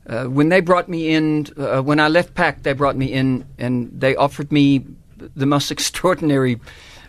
Uh, 0.06 0.26
when 0.26 0.50
they 0.50 0.60
brought 0.60 0.90
me 0.90 1.14
in, 1.14 1.48
uh, 1.58 1.82
when 1.82 2.00
I 2.00 2.08
left 2.08 2.34
PACT, 2.34 2.64
they 2.64 2.74
brought 2.74 2.98
me 2.98 3.06
in 3.14 3.46
and 3.58 3.92
they 3.94 4.16
offered 4.16 4.52
me 4.52 4.86
the 5.18 5.46
most 5.46 5.72
extraordinary 5.76 6.60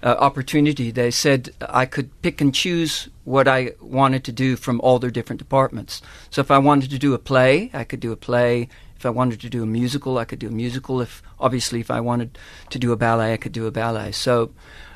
uh, 0.02 0.16
opportunity. 0.18 0.90
They 0.90 1.10
said 1.10 1.50
I 1.60 1.86
could 1.86 2.10
pick 2.22 2.40
and 2.40 2.54
choose 2.54 3.08
what 3.30 3.48
I 3.48 3.72
wanted 3.80 4.24
to 4.24 4.32
do 4.32 4.56
from 4.56 4.80
all 4.80 4.98
their 4.98 5.10
different 5.10 5.38
departments. 5.38 6.02
So 6.30 6.40
if 6.40 6.50
I 6.50 6.58
wanted 6.58 6.90
to 6.90 6.98
do 6.98 7.14
a 7.14 7.18
play, 7.18 7.70
I 7.72 7.84
could 7.84 8.00
do 8.00 8.12
a 8.12 8.16
play. 8.16 8.68
If 8.96 9.06
I 9.06 9.10
wanted 9.10 9.40
to 9.40 9.48
do 9.48 9.62
a 9.62 9.66
musical, 9.66 10.18
I 10.18 10.24
could 10.24 10.40
do 10.40 10.48
a 10.48 10.52
musical. 10.52 11.00
If 11.00 11.22
obviously, 11.38 11.80
if 11.80 11.90
I 11.90 12.00
wanted 12.00 12.36
to 12.70 12.78
do 12.78 12.92
a 12.92 12.96
ballet, 12.96 13.32
I 13.32 13.36
could 13.36 13.52
do 13.52 13.66
a 13.66 13.70
ballet. 13.70 14.12
So, 14.12 14.50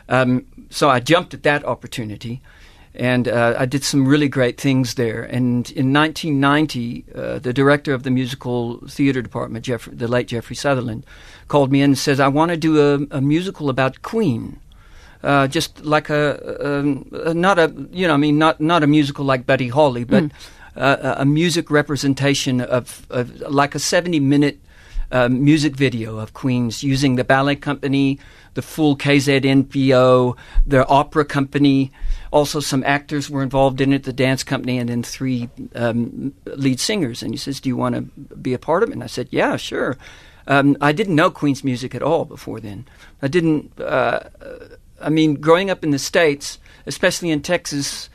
um, 0.09 0.47
so 0.69 0.91
I 0.91 1.01
jumped 1.01 1.33
at 1.33 1.43
that 1.45 1.65
opportunity, 1.65 2.43
and 2.95 3.27
uh, 3.29 3.55
I 3.59 3.65
did 3.65 3.83
some 3.83 4.07
really 4.07 4.29
great 4.29 4.61
things 4.61 4.95
there. 4.95 5.23
And 5.23 5.71
in 5.71 5.93
1990, 5.93 7.05
uh, 7.15 7.39
the 7.39 7.53
director 7.53 7.95
of 7.95 8.03
the 8.03 8.11
musical 8.11 8.87
theater 8.89 9.23
department, 9.23 9.65
Jeffrey, 9.65 9.95
the 9.95 10.09
late 10.09 10.29
Jeffrey 10.29 10.57
Sutherland, 10.57 11.07
called 11.49 11.73
me 11.73 11.81
in 11.81 11.91
and 11.91 11.99
says, 11.99 12.21
"I 12.21 12.29
want 12.29 12.51
to 12.51 12.57
do 12.57 12.81
a, 12.81 13.17
a 13.17 13.21
musical 13.21 13.71
about 13.71 14.03
Queen." 14.03 14.61
Uh, 15.25 15.49
just 15.49 15.85
like 15.85 16.11
a, 16.11 16.79
um, 16.79 17.06
not 17.11 17.59
a 17.59 17.73
you 17.91 18.06
know 18.06 18.15
I 18.15 18.19
mean 18.19 18.38
not 18.38 18.61
not 18.61 18.82
a 18.82 18.87
musical 18.87 19.25
like 19.25 19.47
Buddy 19.47 19.69
Holly, 19.69 20.05
but 20.05 20.25
mm. 20.25 20.31
uh, 20.76 21.15
a 21.19 21.25
music 21.25 21.71
representation 21.71 22.61
of, 22.61 23.06
of 23.11 23.41
like 23.41 23.75
a 23.75 23.79
seventy 23.79 24.21
minute. 24.21 24.61
Uh, 25.12 25.29
music 25.29 25.76
video 25.76 26.19
of 26.19 26.32
Queens 26.32 26.82
using 26.82 27.15
the 27.15 27.23
ballet 27.23 27.55
company, 27.55 28.19
the 28.55 28.62
full 28.62 28.97
KZNPO, 28.97 30.37
the 30.67 30.85
opera 30.88 31.25
company. 31.25 31.93
Also, 32.32 32.59
some 32.59 32.82
actors 32.82 33.31
were 33.31 33.43
involved 33.43 33.81
in 33.81 33.93
it, 33.93 34.03
the 34.05 34.12
dance 34.12 34.43
company, 34.43 34.76
and 34.79 34.88
then 34.88 35.05
three 35.05 35.49
um, 35.76 36.35
lead 36.47 36.81
singers. 36.81 37.23
And 37.23 37.32
he 37.32 37.37
says, 37.37 37.61
Do 37.61 37.69
you 37.69 37.76
want 37.76 37.94
to 37.94 38.00
be 38.35 38.55
a 38.55 38.59
part 38.59 38.82
of 38.82 38.88
it? 38.88 38.94
And 38.94 39.05
I 39.05 39.06
said, 39.06 39.29
Yeah, 39.31 39.56
sure. 39.56 39.97
Um, 40.49 40.76
I 40.81 40.91
didn't 40.91 41.15
know 41.15 41.31
Queen's 41.31 41.62
music 41.62 41.94
at 41.94 42.03
all 42.03 42.25
before 42.25 42.59
then. 42.59 42.87
I 43.23 43.28
didn't. 43.28 43.78
Uh, 43.78 44.21
I 45.04 45.11
mean, 45.11 45.34
growing 45.34 45.70
up 45.70 45.84
in 45.84 45.90
the 45.90 45.99
states, 45.99 46.58
especially 46.87 47.30
in 47.30 47.42
Texas, 47.42 48.08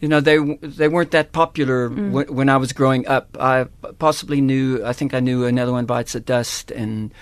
you 0.00 0.08
know, 0.08 0.20
they 0.20 0.38
they 0.60 0.88
weren't 0.88 1.12
that 1.12 1.32
popular 1.32 1.88
mm. 1.88 2.12
w- 2.12 2.32
when 2.32 2.48
I 2.48 2.56
was 2.56 2.72
growing 2.72 3.06
up. 3.06 3.36
I 3.40 3.66
possibly 3.98 4.40
knew. 4.40 4.84
I 4.84 4.92
think 4.92 5.14
I 5.14 5.20
knew 5.20 5.44
another 5.44 5.72
one 5.72 5.86
bites 5.86 6.12
the 6.12 6.20
dust 6.20 6.70
and. 6.70 7.12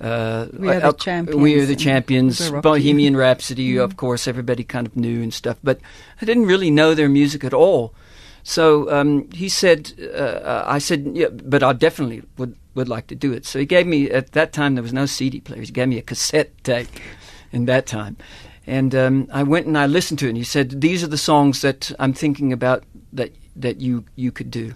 Uh, 0.00 0.48
we 0.52 0.68
are 0.68 0.80
the 0.80 0.92
champions. 0.92 1.40
We 1.40 1.60
are 1.60 1.66
the 1.66 1.76
champions. 1.76 2.50
Bohemian 2.50 3.16
Rhapsody, 3.24 3.74
mm. 3.74 3.84
of 3.84 3.96
course, 3.96 4.26
everybody 4.26 4.64
kind 4.64 4.88
of 4.88 4.96
knew 4.96 5.22
and 5.22 5.32
stuff. 5.32 5.56
But 5.62 5.78
I 6.20 6.24
didn't 6.24 6.46
really 6.46 6.68
know 6.68 6.94
their 6.94 7.08
music 7.08 7.44
at 7.44 7.54
all. 7.54 7.94
So 8.42 8.90
um, 8.92 9.30
he 9.30 9.48
said, 9.48 9.92
uh, 10.14 10.64
I 10.66 10.78
said, 10.78 11.12
yeah, 11.14 11.28
but 11.28 11.62
I 11.62 11.72
definitely 11.72 12.22
would 12.36 12.56
would 12.74 12.88
like 12.88 13.06
to 13.06 13.14
do 13.14 13.32
it. 13.32 13.46
So 13.46 13.58
he 13.58 13.66
gave 13.66 13.86
me 13.86 14.10
at 14.10 14.32
that 14.32 14.52
time 14.52 14.74
there 14.74 14.82
was 14.82 14.92
no 14.92 15.06
CD 15.06 15.40
players. 15.40 15.68
He 15.68 15.72
gave 15.72 15.88
me 15.88 15.98
a 15.98 16.02
cassette 16.02 16.52
tape 16.64 16.88
in 17.52 17.66
that 17.66 17.86
time, 17.86 18.16
and 18.66 18.94
um, 18.94 19.28
I 19.32 19.42
went 19.42 19.66
and 19.66 19.76
I 19.76 19.86
listened 19.86 20.18
to 20.20 20.26
it. 20.26 20.30
And 20.30 20.38
he 20.38 20.44
said, 20.44 20.80
"These 20.80 21.04
are 21.04 21.08
the 21.08 21.18
songs 21.18 21.60
that 21.60 21.92
I'm 21.98 22.12
thinking 22.12 22.52
about 22.52 22.84
that 23.12 23.32
that 23.56 23.80
you 23.80 24.04
you 24.16 24.32
could 24.32 24.50
do." 24.50 24.74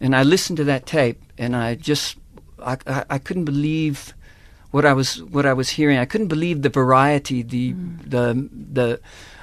And 0.00 0.14
I 0.14 0.22
listened 0.22 0.56
to 0.58 0.64
that 0.64 0.86
tape, 0.86 1.20
and 1.38 1.56
I 1.56 1.74
just 1.74 2.16
I, 2.62 2.76
I, 2.86 3.04
I 3.10 3.18
couldn't 3.18 3.44
believe 3.44 4.14
what 4.70 4.84
I 4.84 4.92
was 4.92 5.22
what 5.22 5.46
I 5.46 5.52
was 5.52 5.70
hearing. 5.70 5.98
I 5.98 6.04
couldn't 6.04 6.28
believe 6.28 6.62
the 6.62 6.68
variety, 6.68 7.42
the 7.42 7.72
mm. 7.72 8.10
the 8.10 8.48
the 8.72 9.00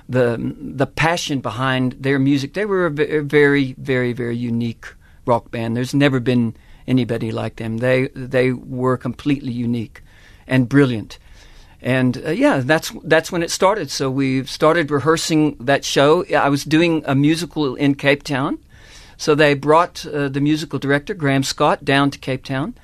the 0.10 0.56
the 0.76 0.88
passion 0.88 1.40
behind 1.40 1.94
their 1.94 2.20
music. 2.20 2.54
They 2.54 2.66
were 2.66 2.86
a 2.86 3.22
very 3.24 3.74
very 3.74 4.14
very 4.14 4.38
unique 4.38 4.86
rock 5.26 5.50
band. 5.50 5.76
There's 5.76 5.96
never 5.96 6.20
been 6.20 6.56
anybody 6.86 7.32
like 7.32 7.56
them. 7.56 7.78
They 7.78 8.10
they 8.10 8.52
were 8.52 8.98
completely 8.98 9.54
unique 9.54 10.04
and 10.48 10.68
brilliant 10.68 11.18
and 11.82 12.24
uh, 12.26 12.30
yeah, 12.30 12.62
that's 12.64 12.92
that's 13.04 13.32
when 13.32 13.42
it 13.44 13.52
started. 13.52 13.90
So 13.90 14.12
we 14.12 14.46
started 14.46 14.92
rehearsing 14.92 15.58
that 15.60 15.84
show. 15.84 16.26
I 16.34 16.50
was 16.50 16.64
doing 16.64 17.04
a 17.06 17.16
musical 17.16 17.76
in 17.76 17.96
Cape 17.96 18.24
Town, 18.24 18.60
so 19.18 19.34
they 19.34 19.54
brought 19.56 20.06
uh, 20.06 20.30
the 20.30 20.42
musical 20.42 20.80
director 20.80 21.14
Graham 21.14 21.44
Scott 21.44 21.84
down 21.84 22.12
to 22.12 22.20
Cape 22.20 22.44
Town, 22.44 22.76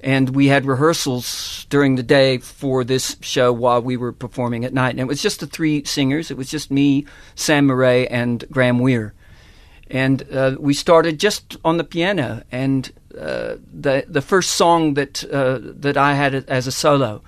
and 0.00 0.30
we 0.30 0.46
had 0.46 0.64
rehearsals 0.64 1.66
during 1.68 1.96
the 1.96 2.02
day 2.02 2.38
for 2.38 2.84
this 2.84 3.16
show 3.20 3.52
while 3.52 3.82
we 3.82 3.96
were 3.96 4.12
performing 4.12 4.64
at 4.64 4.72
night. 4.72 4.90
And 4.90 5.00
it 5.00 5.08
was 5.08 5.22
just 5.22 5.40
the 5.40 5.46
three 5.46 5.84
singers. 5.84 6.30
It 6.30 6.38
was 6.38 6.50
just 6.50 6.70
me, 6.70 7.06
Sam 7.34 7.66
Murray, 7.66 8.08
and 8.08 8.44
Graham 8.50 8.78
Weir, 8.78 9.12
and 9.90 10.24
uh, 10.32 10.56
we 10.58 10.72
started 10.72 11.20
just 11.20 11.58
on 11.64 11.76
the 11.76 11.84
piano 11.84 12.42
and 12.50 12.90
uh, 13.18 13.56
the 13.72 14.04
the 14.08 14.22
first 14.22 14.50
song 14.54 14.94
that 14.94 15.22
uh, 15.30 15.58
that 15.60 15.98
I 15.98 16.14
had 16.14 16.34
as 16.34 16.66
a 16.66 16.72
solo, 16.72 17.22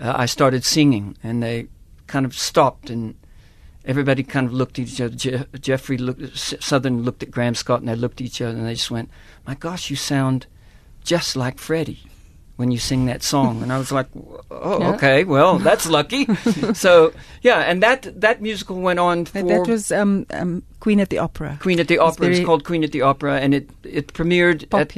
uh, 0.00 0.12
I 0.16 0.26
started 0.26 0.64
singing, 0.64 1.16
and 1.22 1.42
they 1.42 1.66
kind 2.06 2.26
of 2.26 2.34
stopped, 2.36 2.90
and 2.90 3.14
everybody 3.84 4.22
kind 4.22 4.46
of 4.46 4.52
looked 4.52 4.78
at 4.78 4.86
each 4.88 5.00
other. 5.00 5.14
Je- 5.14 5.44
Jeffrey 5.60 5.98
looked, 5.98 6.36
Southern 6.36 7.02
looked 7.02 7.22
at 7.22 7.30
Graham 7.30 7.54
Scott, 7.54 7.80
and 7.80 7.88
they 7.88 7.96
looked 7.96 8.20
at 8.20 8.26
each 8.26 8.40
other, 8.40 8.56
and 8.56 8.66
they 8.66 8.74
just 8.74 8.90
went, 8.90 9.10
"My 9.46 9.54
gosh, 9.54 9.90
you 9.90 9.96
sound 9.96 10.46
just 11.04 11.36
like 11.36 11.58
Freddie." 11.58 12.00
when 12.56 12.70
you 12.70 12.78
sing 12.78 13.06
that 13.06 13.20
song 13.20 13.64
and 13.64 13.72
I 13.72 13.78
was 13.78 13.90
like 13.90 14.06
oh 14.48 14.78
Yeah. 14.78 14.94
okay 14.94 15.24
well 15.24 15.58
that's 15.58 15.88
lucky 15.88 16.26
so 16.74 17.12
yeah 17.42 17.62
and 17.62 17.82
that 17.82 18.20
that 18.20 18.40
musical 18.42 18.76
went 18.80 19.00
on 19.00 19.24
for 19.24 19.42
That, 19.42 19.66
was 19.66 19.90
um, 19.90 20.24
um, 20.30 20.62
Queen 20.78 21.00
at 21.00 21.10
the 21.10 21.18
Opera. 21.18 21.58
Queen 21.60 21.80
at 21.80 21.88
the 21.88 21.98
Opera 21.98 22.28
it's 22.28 22.46
called 22.46 22.62
Queen 22.62 22.84
at 22.84 22.92
the 22.92 23.02
Opera 23.02 23.40
and 23.40 23.54
it 23.54 23.70
it 23.82 24.12
premiered 24.12 24.68
at, 24.72 24.88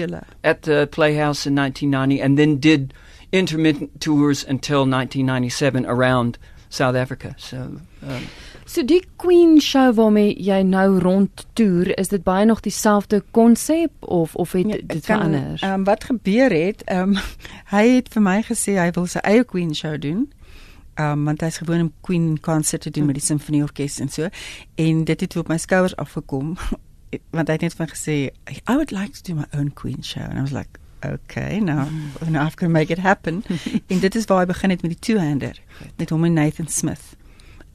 at 0.45 0.63
the 0.65 0.87
Playhouse 0.93 1.47
in 1.47 1.55
1990 1.55 2.21
and 2.21 2.39
then 2.39 2.59
did 2.59 2.93
intermittent 3.31 4.01
tours 4.01 4.45
until 4.45 4.87
1997 4.87 5.87
around 5.87 6.39
South 6.69 6.97
Africa 6.97 7.35
so 7.37 7.57
um, 8.03 8.23
So 8.69 8.83
die 8.83 9.05
Queen 9.17 9.61
show 9.61 9.95
waarmee 9.95 10.33
jy 10.43 10.57
nou 10.67 10.99
rondtoer, 10.99 11.93
is 11.99 12.09
dit 12.11 12.23
baie 12.27 12.45
nog 12.45 12.61
dieselfde 12.61 13.23
konsep 13.31 13.93
of 14.01 14.35
of 14.35 14.53
het 14.53 14.67
Ja, 14.67 14.77
dit 14.87 15.05
kan, 15.07 15.21
verander? 15.23 15.63
Um, 15.65 15.85
wat 15.85 16.05
gebeur 16.05 16.51
het, 16.51 16.83
um, 16.91 17.15
hy 17.75 17.85
het 17.89 18.11
vir 18.11 18.23
my 18.23 18.41
gesê 18.43 18.75
hy 18.75 18.89
wil 18.99 19.07
sy 19.07 19.23
eie 19.23 19.45
Queen 19.45 19.75
show 19.75 19.95
doen. 19.99 20.27
Um, 20.99 21.25
want 21.25 21.45
hy's 21.47 21.61
gewoon 21.63 21.81
om 21.81 21.93
Queen 22.01 22.41
concert 22.41 22.83
te 22.83 22.91
doen 22.91 23.07
met 23.07 23.15
die 23.15 23.25
simfonieorkes 23.25 24.01
en 24.01 24.09
so 24.09 24.29
en 24.75 25.05
dit 25.05 25.21
het 25.21 25.37
op 25.37 25.49
my 25.53 25.59
skouers 25.61 25.93
afgekom 26.01 26.55
want 27.37 27.51
hy 27.51 27.59
het 27.59 27.67
net 27.67 27.77
van 27.77 27.91
gesê 27.91 28.15
I 28.49 28.75
would 28.75 28.91
like 28.91 29.13
to 29.13 29.21
do 29.23 29.37
my 29.37 29.45
own 29.53 29.69
Queen 29.77 30.01
show 30.01 30.25
and 30.25 30.39
I 30.39 30.41
was 30.41 30.57
like 30.57 30.81
okay 31.13 31.59
now 31.61 31.87
now 32.29 32.43
I've 32.47 32.57
got 32.57 32.67
to 32.67 32.69
make 32.69 32.93
it 32.93 32.99
happen 32.99 33.45
en 33.91 33.99
dit 33.99 34.15
is 34.15 34.25
waar 34.25 34.39
hy 34.39 34.47
begin 34.47 34.71
het 34.71 34.83
met 34.83 34.91
die 34.91 34.99
two-hander 35.01 35.61
met 35.97 36.11
hom 36.11 36.25
en 36.25 36.33
Nathan 36.33 36.69
Smith 36.69 37.17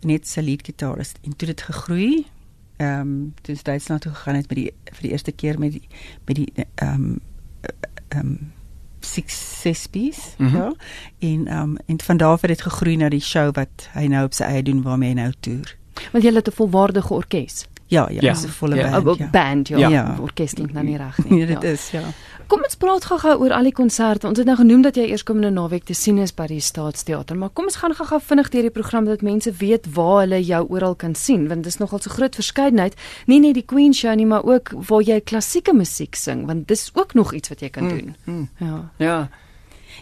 net 0.02 0.28
sy 0.28 0.42
leadgitarist 0.42 1.18
en 1.24 1.36
toe 1.36 1.48
dit 1.48 1.62
gegroei 1.62 2.26
ehm 2.78 3.00
um, 3.00 3.34
toe 3.42 3.54
is 3.56 3.64
Duitsland 3.64 4.02
toe 4.02 4.12
gegaan 4.14 4.36
het 4.36 4.48
met 4.50 4.58
die 4.58 4.72
vir 4.92 5.02
die 5.02 5.12
eerste 5.12 5.32
keer 5.32 5.60
met 5.60 5.72
die 5.72 5.88
met 6.26 6.36
die 6.36 6.48
ehm 6.76 6.94
um, 6.94 7.20
ehm 8.10 8.20
um, 8.26 8.52
six 9.02 9.38
six 9.62 9.88
piece 9.88 10.22
Mhm. 10.38 10.56
ja 10.58 10.74
en 11.20 11.48
ehm 11.48 11.62
um, 11.62 11.78
en 11.86 12.02
van 12.02 12.18
daar 12.18 12.32
af 12.32 12.42
het 12.42 12.50
dit 12.50 12.62
gegroei 12.62 12.96
na 12.98 13.10
die 13.10 13.22
show 13.22 13.54
wat 13.56 13.90
hy 13.94 14.08
nou 14.08 14.26
op 14.26 14.34
sy 14.34 14.44
eie 14.44 14.64
doen 14.64 14.82
waarmee 14.82 15.10
hy 15.10 15.16
nou 15.16 15.32
toer. 15.40 15.76
Want 16.12 16.24
jy 16.24 16.34
het 16.34 16.48
'n 16.48 16.52
volwaardige 16.52 17.14
orkes. 17.14 17.66
Ja, 17.88 18.08
ja, 18.10 18.22
Ja. 18.22 18.34
dis 18.34 18.44
'n 18.46 18.48
volle 18.50 18.76
Ja. 18.76 19.02
band. 19.02 19.18
Ja. 19.18 19.30
band 19.30 19.68
ja. 19.68 19.78
Ja. 19.78 19.90
ja. 19.90 20.18
Orkes 20.20 20.54
klink 20.54 20.72
nou 20.74 20.86
nie 20.86 20.98
reg 20.98 21.18
nie. 21.26 21.40
Ja, 21.40 21.46
dit 21.46 21.64
is 21.64 21.90
ja. 21.92 22.02
Kom 22.52 22.66
ons 22.68 22.76
praat 22.76 23.06
gou-gou 23.08 23.38
oor 23.46 23.54
al 23.56 23.70
die 23.70 23.72
konserte. 23.72 24.28
Ons 24.28 24.42
het 24.42 24.48
nou 24.50 24.58
genoem 24.60 24.82
dat 24.84 24.98
jy 25.00 25.06
eerskomende 25.08 25.54
naweek 25.56 25.86
te 25.88 25.96
sien 25.96 26.18
is 26.20 26.34
by 26.36 26.50
die 26.52 26.58
Staatsteater, 26.60 27.38
maar 27.40 27.54
kom 27.56 27.70
ons 27.70 27.78
gaan 27.80 27.94
gou-gou 27.96 28.18
vinnig 28.28 28.50
deur 28.52 28.66
die 28.68 28.74
program 28.76 29.08
dat 29.08 29.24
mense 29.24 29.54
weet 29.62 29.88
waar 29.96 30.26
hulle 30.26 30.42
jou 30.44 30.60
oral 30.76 30.98
kan 31.00 31.16
sien, 31.16 31.46
want 31.48 31.64
dit 31.64 31.72
is 31.72 31.80
nogal 31.80 32.02
so 32.04 32.12
groot 32.12 32.36
verskeidenheid, 32.36 32.98
nie 33.32 33.40
net 33.40 33.56
die 33.56 33.64
Queen 33.64 33.96
show 33.96 34.12
nie, 34.20 34.28
maar 34.28 34.44
ook 34.44 34.74
waar 34.90 35.08
jy 35.08 35.22
klassieke 35.32 35.72
musiek 35.72 36.20
sing, 36.20 36.44
want 36.50 36.68
dis 36.68 36.90
ook 37.00 37.16
nog 37.16 37.32
iets 37.40 37.54
wat 37.54 37.64
jy 37.64 37.72
kan 37.72 37.88
doen. 37.88 38.12
mm, 38.26 38.50
Ja. 38.60 38.82
yeah 39.00 39.26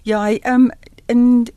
Ja, 0.03 0.23
hy 0.25 0.41
ehm 0.41 0.71
um, 0.71 0.71
in 1.05 1.47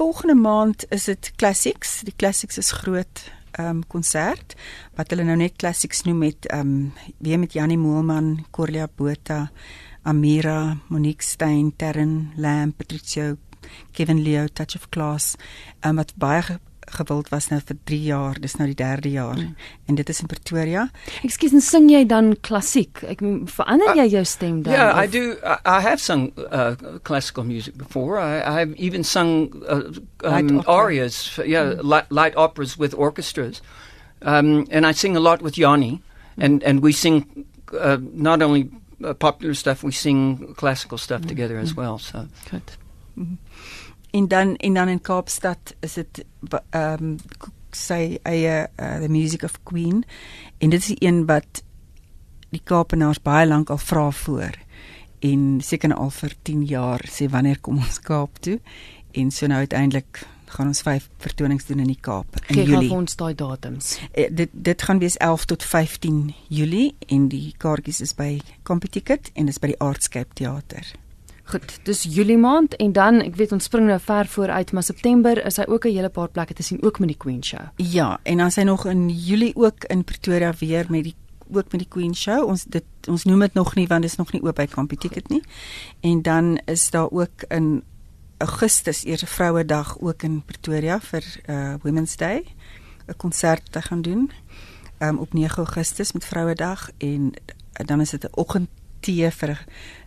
volgende 0.00 0.34
maand 0.34 0.84
is 0.88 1.04
dit 1.04 1.32
Classics. 1.36 2.00
Die 2.08 2.16
Classics 2.16 2.56
is 2.56 2.72
groot 2.72 3.28
ehm 3.52 3.68
um, 3.68 3.86
konsert 3.86 4.56
wat 4.96 5.12
hulle 5.12 5.24
nou 5.28 5.36
net 5.36 5.60
Classics 5.60 6.06
noem 6.08 6.18
met 6.18 6.46
ehm 6.48 6.60
um, 6.60 6.92
weer 7.18 7.38
met 7.38 7.52
Janie 7.52 7.78
Moelman, 7.78 8.46
Corlia 8.50 8.88
Botha, 8.96 9.50
Amira, 10.04 10.78
Monique 10.88 11.22
Stein, 11.22 11.72
Terren 11.76 12.32
Lamb, 12.36 12.72
Patricio, 12.76 13.36
Kevin 13.92 14.24
Leo, 14.24 14.48
Touch 14.48 14.74
of 14.74 14.90
Class, 14.90 15.36
um, 15.84 15.96
wat 15.96 16.12
baie 16.16 16.42
ge 16.42 16.58
gewild 16.92 17.28
was 17.30 17.46
nou 17.48 17.60
vir 17.62 17.76
3 17.86 17.98
jaar. 18.02 18.38
Dis 18.42 18.56
nou 18.58 18.66
die 18.66 18.76
3de 18.76 19.12
jaar. 19.14 19.38
Mm. 19.38 19.54
En 19.88 19.94
dit 19.94 20.08
is 20.08 20.20
in 20.20 20.26
Pretoria. 20.26 20.88
Ekskuus, 21.22 21.54
en 21.54 21.62
sing 21.64 21.86
jy 21.90 22.02
dan 22.10 22.32
klassiek? 22.44 23.02
Ek 23.08 23.22
meen, 23.24 23.46
verander 23.48 23.94
jy 23.96 24.08
jou 24.16 24.24
stem 24.28 24.62
dan? 24.66 24.74
Yeah, 24.74 24.90
I 24.98 25.06
of- 25.06 25.12
do. 25.14 25.22
I, 25.46 25.56
I 25.64 25.80
have 25.80 26.00
sung 26.02 26.32
uh, 26.50 26.74
classical 27.06 27.44
music 27.44 27.78
before. 27.78 28.18
I, 28.18 28.42
I've 28.42 28.74
even 28.76 29.04
sung 29.04 29.62
uh, 29.68 29.92
um, 30.24 30.62
arias, 30.66 31.22
for, 31.28 31.46
yeah, 31.46 31.78
light, 31.80 32.10
light 32.10 32.36
operas 32.36 32.76
with 32.76 32.94
orchestras, 32.94 33.62
um, 34.22 34.66
and 34.70 34.84
I 34.84 34.92
sing 34.92 35.16
a 35.16 35.20
lot 35.20 35.40
with 35.40 35.56
Yanni, 35.56 36.02
and 36.36 36.62
and 36.64 36.82
we 36.82 36.92
sing 36.92 37.46
uh, 37.78 37.98
not 38.12 38.42
only 38.42 38.68
uh, 39.04 39.14
popular 39.14 39.54
stuff, 39.54 39.82
we 39.82 39.92
sing 39.92 40.54
classical 40.54 40.98
stuff 40.98 41.26
together 41.26 41.58
as 41.58 41.74
well. 41.74 41.98
So. 41.98 42.26
Goed. 42.50 42.78
En 44.10 44.28
dan 44.28 44.56
en 44.56 44.74
dan 44.74 44.88
in 44.88 45.00
Kaapstad 45.00 45.74
is 45.80 45.92
dit 45.92 46.24
ehm 46.70 47.04
um, 47.04 47.16
sy 47.70 48.18
eie 48.22 48.68
uh, 48.76 48.98
the 49.00 49.08
music 49.08 49.42
of 49.42 49.62
Queen. 49.62 50.04
En 50.58 50.70
dit 50.70 50.80
is 50.80 50.86
die 50.86 51.08
een 51.08 51.24
wat 51.26 51.62
die 52.52 52.60
Kaapenaars 52.64 53.22
baie 53.24 53.46
lank 53.46 53.70
al 53.70 53.80
vra 53.80 54.10
voor. 54.10 54.58
En 55.18 55.60
seker 55.64 55.88
nou 55.88 56.00
al 56.00 56.10
vir 56.10 56.34
10 56.42 56.64
jaar 56.68 57.04
sê 57.08 57.28
wanneer 57.30 57.60
kom 57.60 57.78
ons 57.78 58.00
Kaap 58.00 58.42
toe? 58.44 58.58
En 59.12 59.30
so 59.30 59.46
nou 59.46 59.58
uiteindelik 59.58 60.26
gaan 60.52 60.66
ons 60.66 60.82
vyf 60.82 61.08
vertonings 61.18 61.66
doen 61.66 61.82
in 61.84 61.90
die 61.90 61.98
Kaap 62.00 62.36
in 62.48 62.54
Gee 62.54 62.64
vir 62.64 62.74
Julie. 62.74 62.90
ons 62.92 63.16
daai 63.16 63.34
datums. 63.34 63.98
Eh, 64.12 64.28
dit 64.30 64.50
dit 64.52 64.82
gaan 64.82 64.98
wees 64.98 65.16
11 65.16 65.44
tot 65.44 65.62
15 65.62 66.34
Julie 66.48 66.94
en 67.08 67.28
die 67.28 67.54
kaartjies 67.58 68.00
is 68.00 68.14
by 68.14 68.40
Computicket 68.62 69.30
en 69.34 69.46
dis 69.46 69.58
by 69.58 69.72
die 69.72 69.80
Artscape 69.80 70.34
Theater. 70.34 70.92
Goed, 71.44 71.80
dis 71.84 72.04
Julie 72.08 72.38
maand 72.38 72.76
en 72.76 72.92
dan 72.92 73.20
ek 73.20 73.34
weet 73.36 73.52
ons 73.52 73.64
spring 73.64 73.86
nou 73.86 73.98
ver 74.00 74.26
vooruit, 74.26 74.72
maar 74.72 74.82
September 74.86 75.40
is 75.46 75.58
hy 75.58 75.64
ook 75.68 75.84
'n 75.86 75.94
hele 75.96 76.08
paar 76.08 76.28
plekke 76.28 76.54
te 76.54 76.62
sien 76.62 76.82
ook 76.82 76.98
met 76.98 77.08
die 77.08 77.18
Queen 77.18 77.42
show. 77.44 77.60
Ja, 77.76 78.18
en 78.22 78.36
dan 78.36 78.50
sy 78.50 78.62
nog 78.62 78.86
in 78.86 79.08
Julie 79.08 79.56
ook 79.56 79.84
in 79.84 80.04
Pretoria 80.04 80.52
weer 80.58 80.86
met 80.88 81.04
die 81.04 81.14
ook 81.52 81.72
met 81.72 81.80
die 81.80 81.88
Queen 81.88 82.14
show. 82.14 82.48
Ons 82.48 82.64
dit 82.64 82.84
ons 83.08 83.24
noem 83.24 83.40
dit 83.40 83.54
nog 83.54 83.74
nie 83.74 83.86
want 83.86 84.02
dit 84.02 84.10
is 84.10 84.16
nog 84.16 84.32
nie 84.32 84.42
oop 84.42 84.56
by 84.56 84.66
Computicket 84.66 85.28
nie. 85.28 85.42
En 86.00 86.22
dan 86.22 86.60
is 86.64 86.90
daar 86.90 87.10
ook 87.10 87.44
in 87.48 87.82
Augustus 88.42 89.04
eers 89.04 89.22
'n 89.22 89.26
Vrouedag 89.26 89.96
ook 90.00 90.22
in 90.22 90.42
Pretoria 90.44 91.00
vir 91.00 91.22
uh 91.48 91.74
Women's 91.82 92.16
Day 92.16 92.42
'n 93.06 93.16
konsert 93.16 93.72
te 93.72 93.82
gaan 93.82 94.02
doen. 94.02 94.30
Um 94.98 95.18
op 95.18 95.32
9 95.32 95.56
Augustus 95.56 96.12
met 96.12 96.24
Vrouedag 96.24 96.90
en 96.98 97.32
dan 97.72 98.00
is 98.00 98.10
dit 98.10 98.24
'n 98.24 98.30
oggendtee 98.34 99.30
vir 99.30 99.64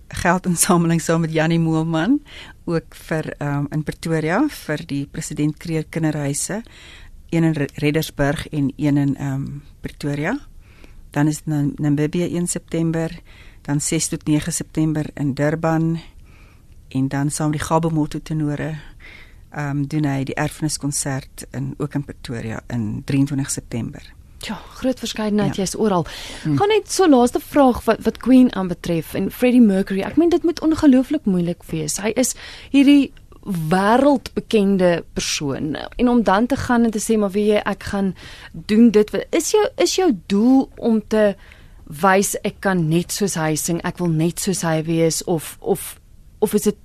geldinsameling 0.08 1.01
saam 1.01 1.22
met 1.22 1.32
Jannie 1.34 1.60
Moelman 1.60 2.22
ook 2.65 2.96
vir 2.96 3.34
um 3.42 3.68
in 3.72 3.84
Pretoria 3.84 4.48
vir 4.50 4.86
die 4.86 5.08
president 5.12 5.58
Kreer 5.58 5.86
Kinderhuise 5.89 6.63
een 7.30 7.44
in 7.44 7.51
Re- 7.54 7.70
Reddersburg 7.74 8.48
en 8.50 8.74
een 8.75 8.98
in 8.98 9.22
um 9.22 9.63
Pretoria. 9.82 10.39
Dan 11.12 11.27
is 11.27 11.42
Nam- 11.46 11.74
Namibië 11.75 12.36
1 12.36 12.48
September, 12.48 13.20
dan 13.62 13.82
6 13.82 14.08
tot 14.08 14.25
9 14.27 14.54
September 14.54 15.06
in 15.13 15.34
Durban 15.34 16.00
en 16.89 17.08
dan 17.08 17.30
saam 17.30 17.51
die 17.51 17.60
Gabomotto 17.62 18.20
tenore 18.24 18.75
um 19.58 19.88
doen 19.88 20.04
hy 20.06 20.24
die 20.24 20.36
erfeniskonsert 20.36 21.46
in 21.51 21.74
ook 21.77 21.94
in 21.96 22.04
Pretoria 22.04 22.60
in 22.68 23.01
23 23.06 23.51
September. 23.51 24.01
Ja, 24.39 24.56
groot 24.75 25.00
verskeidenheid, 25.00 25.56
Ja. 25.56 25.63
jy's 25.63 25.75
oral. 25.75 26.06
Gaan 26.44 26.68
net 26.68 26.92
so 26.92 27.08
laaste 27.10 27.39
vraag 27.39 27.84
wat 27.86 28.04
wat 28.04 28.18
Queen 28.18 28.54
aanbetref 28.56 29.13
en 29.13 29.32
Freddie 29.32 29.62
Mercury. 29.62 30.01
Ek 30.01 30.15
meen 30.18 30.30
dit 30.30 30.44
moet 30.44 30.60
ongelooflik 30.62 31.25
moeilik 31.25 31.63
wees. 31.72 31.98
Hy 31.98 32.12
is 32.15 32.36
hierdie 32.72 33.12
wêreldbekende 33.70 35.04
persoon 35.13 35.75
en 35.96 36.10
om 36.10 36.24
dan 36.24 36.46
te 36.46 36.56
gaan 36.56 36.84
en 36.84 36.92
te 36.92 37.00
sê 37.00 37.18
maar 37.18 37.32
weet 37.36 37.48
jy 37.54 37.62
ek 37.65 37.84
gaan 37.92 38.13
doen 38.51 38.89
dit 38.92 39.12
is 39.32 39.51
jou 39.54 39.65
is 39.84 39.96
jou 40.00 40.10
doel 40.32 40.70
om 40.77 41.01
te 41.08 41.36
wys 42.01 42.34
ek 42.44 42.60
kan 42.65 42.88
net 42.89 43.13
soos 43.13 43.36
hy 43.39 43.54
sing 43.60 43.82
ek 43.86 44.01
wil 44.01 44.10
net 44.10 44.42
soos 44.42 44.63
hy 44.65 44.80
wees 44.88 45.22
of 45.30 45.58
of 45.62 46.00
of 46.46 46.56
is 46.58 46.70
dit 46.70 46.78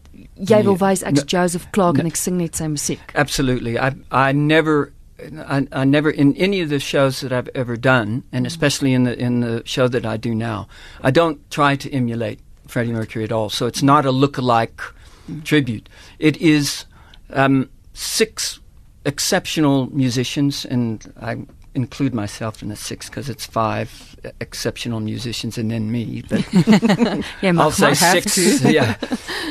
jy 0.50 0.62
wil 0.67 0.79
wys 0.81 1.05
ek's 1.07 1.26
Joseph 1.29 1.69
Clarke 1.76 2.00
en 2.02 2.09
no. 2.09 2.14
ek 2.14 2.19
sing 2.19 2.40
net 2.40 2.59
sy 2.59 2.67
musiek 2.73 3.14
absolutely, 3.14 3.79
I 3.79 3.93
I 4.11 4.33
never. 4.33 4.93
I, 5.21 5.69
I 5.71 5.85
never 5.85 6.09
in 6.09 6.35
any 6.40 6.62
of 6.62 6.71
the 6.71 6.79
shows 6.81 7.21
that 7.21 7.31
I've 7.31 7.50
ever 7.55 7.76
done, 7.76 8.23
and 8.33 8.47
especially 8.47 8.95
in 8.95 9.05
the 9.05 9.12
in 9.21 9.40
the 9.40 9.61
show 9.67 9.87
that 9.87 10.07
I 10.07 10.17
do 10.17 10.35
now, 10.35 10.67
I 11.02 11.11
don't 11.11 11.38
try 11.50 11.76
to 11.76 11.93
emulate 11.93 12.40
Freddie 12.67 12.93
Mercury 12.93 13.25
at 13.25 13.31
all. 13.31 13.50
So 13.50 13.67
it's 13.67 13.83
not 13.83 14.07
a 14.07 14.12
look-alike 14.12 14.81
tribute. 15.45 15.90
It 16.19 16.38
is 16.38 16.87
um, 17.35 17.69
six 17.93 18.61
exceptional 19.05 19.95
musicians, 19.95 20.64
and 20.64 21.12
I 21.21 21.37
include 21.75 22.15
myself 22.15 22.62
in 22.62 22.69
the 22.69 22.77
six 22.77 23.09
because 23.09 23.29
it's 23.29 23.47
five 23.47 24.17
exceptional 24.41 25.00
musicians 25.00 25.57
and 25.59 25.71
then 25.71 25.91
me. 25.91 26.23
But 26.29 26.45
jy 27.43 27.49
I'll 27.59 27.71
say 27.71 27.95
six. 27.95 28.37
yeah. 28.65 28.97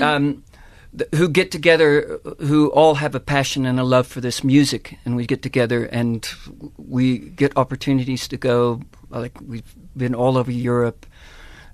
Um, 0.01 0.43
th- 0.97 1.09
who 1.15 1.29
get 1.29 1.51
together, 1.51 2.19
who 2.39 2.67
all 2.71 2.95
have 2.95 3.15
a 3.15 3.19
passion 3.19 3.65
and 3.65 3.79
a 3.79 3.83
love 3.83 4.07
for 4.07 4.21
this 4.21 4.43
music, 4.43 4.97
and 5.05 5.15
we 5.15 5.25
get 5.25 5.41
together 5.41 5.85
and 5.85 6.27
we 6.77 7.17
get 7.17 7.55
opportunities 7.57 8.27
to 8.27 8.37
go. 8.37 8.81
Like 9.09 9.39
we've 9.41 9.75
been 9.95 10.13
all 10.15 10.37
over 10.37 10.51
Europe, 10.51 11.05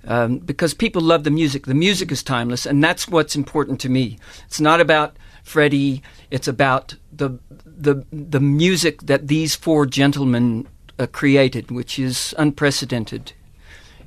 Um, 0.08 0.38
because 0.46 0.75
people 0.75 1.02
love 1.02 1.24
the 1.24 1.32
music. 1.32 1.66
The 1.66 1.74
music 1.74 2.12
is 2.12 2.24
timeless, 2.24 2.66
and 2.68 2.84
that's 2.84 3.08
what's 3.08 3.36
important 3.36 3.82
to 3.82 3.90
me. 3.90 4.18
It's 4.48 4.62
not 4.62 4.80
about 4.80 5.18
Freddie. 5.46 6.02
It's 6.32 6.48
about 6.48 6.96
the 7.14 7.40
the 7.66 8.04
the 8.12 8.40
music 8.40 9.04
that 9.04 9.28
these 9.28 9.56
four 9.56 9.86
gentlemen 9.86 10.68
uh, 11.00 11.06
created, 11.06 11.72
which 11.72 12.00
is 12.00 12.34
unprecedented. 12.38 13.32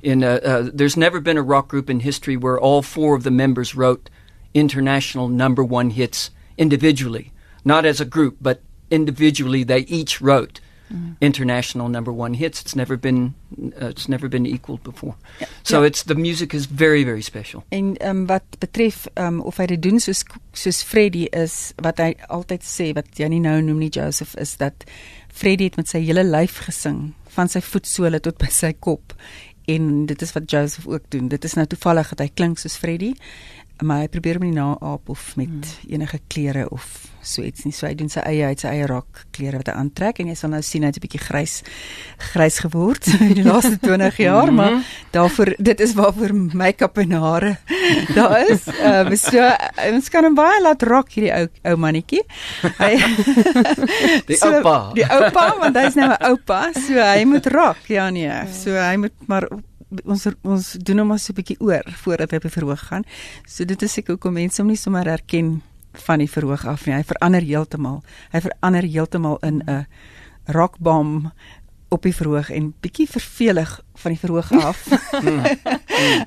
In 0.03 0.21
a, 0.21 0.35
uh, 0.35 0.69
there's 0.73 0.97
never 0.97 1.19
been 1.19 1.37
a 1.37 1.41
rock 1.41 1.69
group 1.69 1.89
in 1.89 2.01
history 2.01 2.37
where 2.37 2.59
all 2.59 2.81
four 2.81 3.15
of 3.15 3.23
the 3.23 3.31
members 3.31 3.73
wrote 3.73 4.09
international 4.53 5.27
number 5.29 5.63
one 5.63 5.91
hits 5.91 6.29
individually, 6.57 7.31
not 7.63 7.85
as 7.85 8.01
a 8.01 8.05
group, 8.05 8.37
but 8.41 8.61
individually. 8.91 9.63
They 9.63 9.79
each 9.79 10.21
wrote 10.21 10.59
mm. 10.89 11.15
international 11.19 11.87
number 11.89 12.13
one 12.13 12.37
hits. 12.37 12.61
It's 12.61 12.75
never 12.75 12.99
been 12.99 13.33
uh, 13.81 13.87
it's 13.87 14.07
never 14.07 14.29
been 14.29 14.45
equaled 14.45 14.83
before. 14.83 15.15
Ja, 15.39 15.47
so 15.63 15.79
ja. 15.79 15.85
it's 15.85 16.03
the 16.03 16.15
music 16.15 16.53
is 16.53 16.65
very 16.65 17.03
very 17.03 17.21
special. 17.21 17.63
En 17.69 17.95
um, 18.07 18.25
wat 18.25 18.43
betref 18.59 19.07
um, 19.15 19.41
of 19.41 19.57
hy 19.57 19.65
dit 19.65 19.81
doen 19.81 19.99
soos 19.99 20.23
soos 20.53 20.83
Freddie 20.83 21.29
is 21.29 21.73
wat 21.81 22.01
hy 22.03 22.13
altyd 22.27 22.65
sê 22.65 22.91
wat 22.97 23.19
jy 23.19 23.29
nie 23.31 23.43
nou 23.43 23.59
noem 23.61 23.85
nie 23.85 23.93
Joseph 23.93 24.35
is 24.37 24.57
dat 24.57 24.85
Freddie 25.29 25.69
het 25.69 25.77
met 25.79 25.87
sy 25.87 26.01
hele 26.03 26.23
lyf 26.23 26.59
gesing 26.65 27.13
van 27.35 27.47
sy 27.47 27.61
voetsole 27.61 28.19
tot 28.19 28.39
by 28.41 28.49
sy 28.51 28.73
kop 28.73 29.13
en 29.69 30.05
dit 30.09 30.21
is 30.25 30.33
wat 30.33 30.49
Joseph 30.51 30.87
ook 30.87 31.03
doen. 31.13 31.27
Dit 31.29 31.43
is 31.45 31.53
nou 31.53 31.65
toevallig 31.69 32.09
dat 32.09 32.23
hy 32.25 32.29
klink 32.33 32.57
soos 32.57 32.77
Freddie 32.79 33.13
maar 33.81 34.03
hy 34.03 34.09
probeer 34.11 34.39
hom 34.39 34.47
nie 34.49 34.57
naaap 34.57 35.09
of 35.09 35.35
met 35.39 35.47
hmm. 35.47 35.93
enige 35.95 36.19
klere 36.27 36.67
of 36.69 37.09
so 37.21 37.43
iets 37.43 37.65
nie. 37.67 37.73
So 37.75 37.87
hy 37.87 37.93
doen 37.99 38.09
sy 38.11 38.23
eie 38.27 38.47
uit 38.49 38.61
sy 38.61 38.71
eie 38.71 38.87
rok 38.89 39.23
klere 39.35 39.59
wat 39.59 39.69
hy 39.71 39.75
aantrek 39.79 40.21
en 40.21 40.31
jy 40.31 40.35
sal 40.39 40.53
nou 40.53 40.61
sien 40.65 40.85
hy't 40.87 40.97
'n 40.97 41.03
bietjie 41.03 41.21
grys 41.21 41.55
grys 42.31 42.59
geword 42.63 43.07
in 43.19 43.35
die 43.39 43.45
laaste 43.45 43.77
20 43.83 44.19
jaar, 44.23 44.51
maar 44.55 44.79
daarvoor 45.15 45.53
dit 45.59 45.83
is 45.85 45.95
waarvoor 45.99 46.33
make-up 46.33 46.97
en 47.03 47.11
hare 47.11 47.53
daar 48.17 48.49
is. 48.49 48.67
Ehm 48.67 49.13
uh, 49.13 49.19
so 49.19 49.39
ons 49.89 50.09
kan 50.09 50.27
hom 50.27 50.35
baie 50.35 50.61
laat 50.63 50.83
rok 50.83 51.11
hierdie 51.15 51.33
ou 51.35 51.47
ou 51.73 51.75
mannetjie. 51.77 52.23
Hy 52.79 52.91
Die 54.29 54.37
so, 54.37 54.51
oupa. 54.51 54.91
Die 54.95 55.05
oupa 55.05 55.45
want 55.59 55.75
hy's 55.79 55.95
nou 55.99 56.09
'n 56.09 56.19
oupa, 56.31 56.61
so 56.73 56.95
hy 56.95 57.25
moet 57.25 57.47
rok. 57.47 57.83
Ja 57.87 58.09
nee. 58.09 58.31
So 58.53 58.75
hy 58.75 58.95
moet 58.97 59.15
maar 59.27 59.47
ons 60.05 60.27
ons 60.43 60.73
doen 60.85 61.01
hom 61.01 61.07
maar 61.07 61.19
so 61.19 61.33
'n 61.33 61.35
bietjie 61.35 61.59
oor 61.59 61.83
voordat 62.03 62.31
hy 62.31 62.37
op 62.37 62.47
die 62.47 62.57
verhoog 62.57 62.83
gaan. 62.87 63.03
So 63.45 63.65
dit 63.65 63.81
is 63.81 63.93
seker 63.93 64.13
hoekom 64.13 64.33
mense 64.33 64.61
hom 64.61 64.69
nie 64.69 64.77
sommer 64.77 65.05
herken 65.05 65.61
van 65.93 66.19
die 66.19 66.29
verhoog 66.29 66.65
af 66.65 66.85
nie. 66.85 66.95
Hy 66.95 67.03
verander 67.03 67.41
heeltemal. 67.41 68.03
Hy 68.31 68.41
verander 68.41 68.83
heeltemal 68.83 69.37
in 69.41 69.63
'n 69.65 69.87
rockbomb 70.45 71.31
op 71.89 72.01
die 72.03 72.13
verhoog 72.13 72.49
en 72.49 72.73
bietjie 72.81 73.07
vervelig 73.09 73.81
van 73.99 74.11
die 74.11 74.19
verhoog 74.19 74.51
af. 74.51 74.85
Mm. 75.19 75.41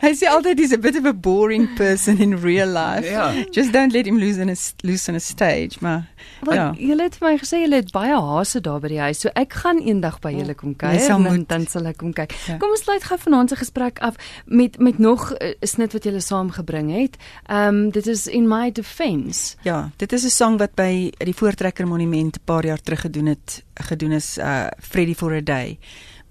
hy 0.02 0.10
sê 0.18 0.28
altyd 0.28 0.58
he's 0.58 0.72
a 0.74 0.78
bit 0.78 0.96
of 0.98 1.06
a 1.08 1.14
boring 1.14 1.68
person 1.78 2.18
in 2.20 2.34
real 2.36 2.68
life. 2.68 3.06
Yeah. 3.08 3.32
Ja. 3.36 3.44
Just 3.50 3.72
don't 3.72 3.92
let 3.92 4.06
him 4.06 4.18
lose 4.18 4.40
in 4.42 4.50
a 4.50 4.56
lose 4.82 5.08
on 5.08 5.16
a 5.16 5.20
stage, 5.20 5.78
maar 5.80 6.04
Wat, 6.42 6.54
ja. 6.54 6.66
Julle 6.76 7.06
het 7.06 7.16
vir 7.16 7.28
my 7.28 7.38
gesê 7.40 7.62
julle 7.62 7.78
het 7.80 7.92
baie 7.94 8.16
hase 8.18 8.60
daar 8.60 8.80
by 8.82 8.90
die 8.92 9.00
huis. 9.00 9.22
So 9.22 9.30
ek 9.38 9.54
gaan 9.62 9.80
eendag 9.80 10.18
by 10.24 10.32
julle 10.34 10.56
kom 10.58 10.74
kuier 10.78 11.00
en 11.14 11.26
dan, 11.28 11.44
dan 11.48 11.66
sal 11.70 11.86
ek 11.90 12.00
kom 12.02 12.12
kyk. 12.16 12.34
Ja. 12.50 12.58
Kom 12.62 12.74
ons 12.74 12.82
sluit 12.84 13.06
gou 13.06 13.18
vanaand 13.24 13.54
se 13.54 13.60
gesprek 13.62 14.02
af 14.04 14.18
met 14.46 14.78
met 14.82 14.98
nog 14.98 15.30
'n 15.32 15.36
uh, 15.40 15.54
snit 15.62 15.92
wat 15.92 16.04
julle 16.04 16.20
saamgebring 16.20 16.90
het. 16.92 17.16
Ehm 17.46 17.68
um, 17.68 17.90
dit 17.90 18.06
is 18.06 18.26
in 18.26 18.48
my 18.48 18.72
defense. 18.72 19.56
Ja, 19.62 19.90
dit 19.96 20.12
is 20.12 20.24
'n 20.24 20.30
song 20.30 20.58
wat 20.58 20.74
by 20.74 21.12
die 21.18 21.34
Voortrekker 21.34 21.86
Monument 21.86 22.36
'n 22.36 22.44
paar 22.44 22.66
jaar 22.66 22.80
terug 22.80 23.00
gedoen 23.00 23.26
het 23.26 23.64
gedoen 23.74 24.12
is 24.12 24.38
uh 24.38 24.66
Freddy 24.80 25.14
for 25.14 25.32
a 25.32 25.40
Day 25.40 25.78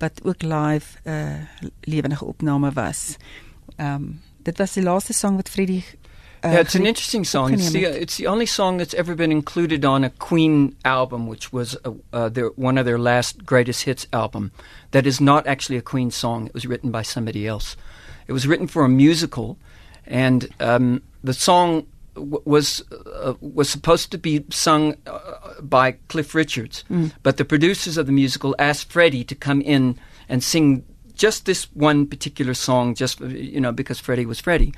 wat 0.02 0.22
ook 0.24 0.42
live 0.42 0.98
'n 1.04 1.10
uh, 1.10 1.70
lewendige 1.82 2.26
opname 2.26 2.72
was. 2.74 3.16
Um, 3.78 4.22
dit 4.44 4.58
was 4.58 4.74
die 4.74 4.84
laaste 4.84 5.14
song 5.14 5.36
wat 5.36 5.50
Freddie 5.50 5.84
Uh, 6.44 6.54
yeah, 6.54 6.60
it's 6.60 6.74
an 6.74 6.88
interesting 6.88 7.24
song. 7.24 7.54
It's 7.54 7.70
the, 7.70 7.84
it's 7.84 8.18
the 8.18 8.26
only 8.26 8.48
song 8.48 8.78
that's 8.78 8.96
ever 8.96 9.14
been 9.14 9.32
included 9.32 9.86
on 9.86 10.04
a 10.04 10.10
Queen 10.10 10.76
album, 10.84 11.28
which 11.28 11.54
was 11.54 11.78
uh, 11.86 11.92
uh, 12.12 12.30
their, 12.30 12.48
one 12.56 12.80
of 12.80 12.86
their 12.86 12.98
last 12.98 13.46
greatest 13.46 13.84
hits 13.84 14.08
album. 14.12 14.52
That 14.90 15.06
is 15.06 15.22
not 15.22 15.46
actually 15.46 15.78
a 15.78 15.84
Queen 15.84 16.10
song. 16.10 16.48
It 16.48 16.54
was 16.56 16.66
written 16.66 16.90
by 16.90 17.04
somebody 17.04 17.46
else. 17.46 17.78
It 18.28 18.34
was 18.34 18.48
written 18.48 18.68
for 18.68 18.84
a 18.84 18.90
musical, 18.90 19.58
and 20.08 20.50
um, 20.60 21.04
the 21.24 21.34
song 21.34 21.86
was 22.16 22.84
uh, 22.92 23.34
was 23.40 23.70
supposed 23.70 24.12
to 24.12 24.18
be 24.18 24.44
sung 24.50 24.96
uh, 25.08 25.20
by 25.62 25.94
Cliff 26.08 26.36
Richards, 26.36 26.84
mm. 26.90 27.12
but 27.24 27.38
the 27.38 27.46
producers 27.46 27.98
of 27.98 28.06
the 28.06 28.12
musical 28.12 28.56
asked 28.60 28.92
Freddie 28.92 29.24
to 29.24 29.36
come 29.36 29.62
in 29.62 29.98
and 30.28 30.44
sing 30.44 30.84
just 31.16 31.46
this 31.46 31.66
one 31.74 32.08
particular 32.08 32.54
song, 32.54 32.96
just 32.96 33.20
you 33.22 33.62
know, 33.62 33.72
because 33.72 34.00
Freddie 34.00 34.26
was 34.26 34.40
Freddie. 34.40 34.74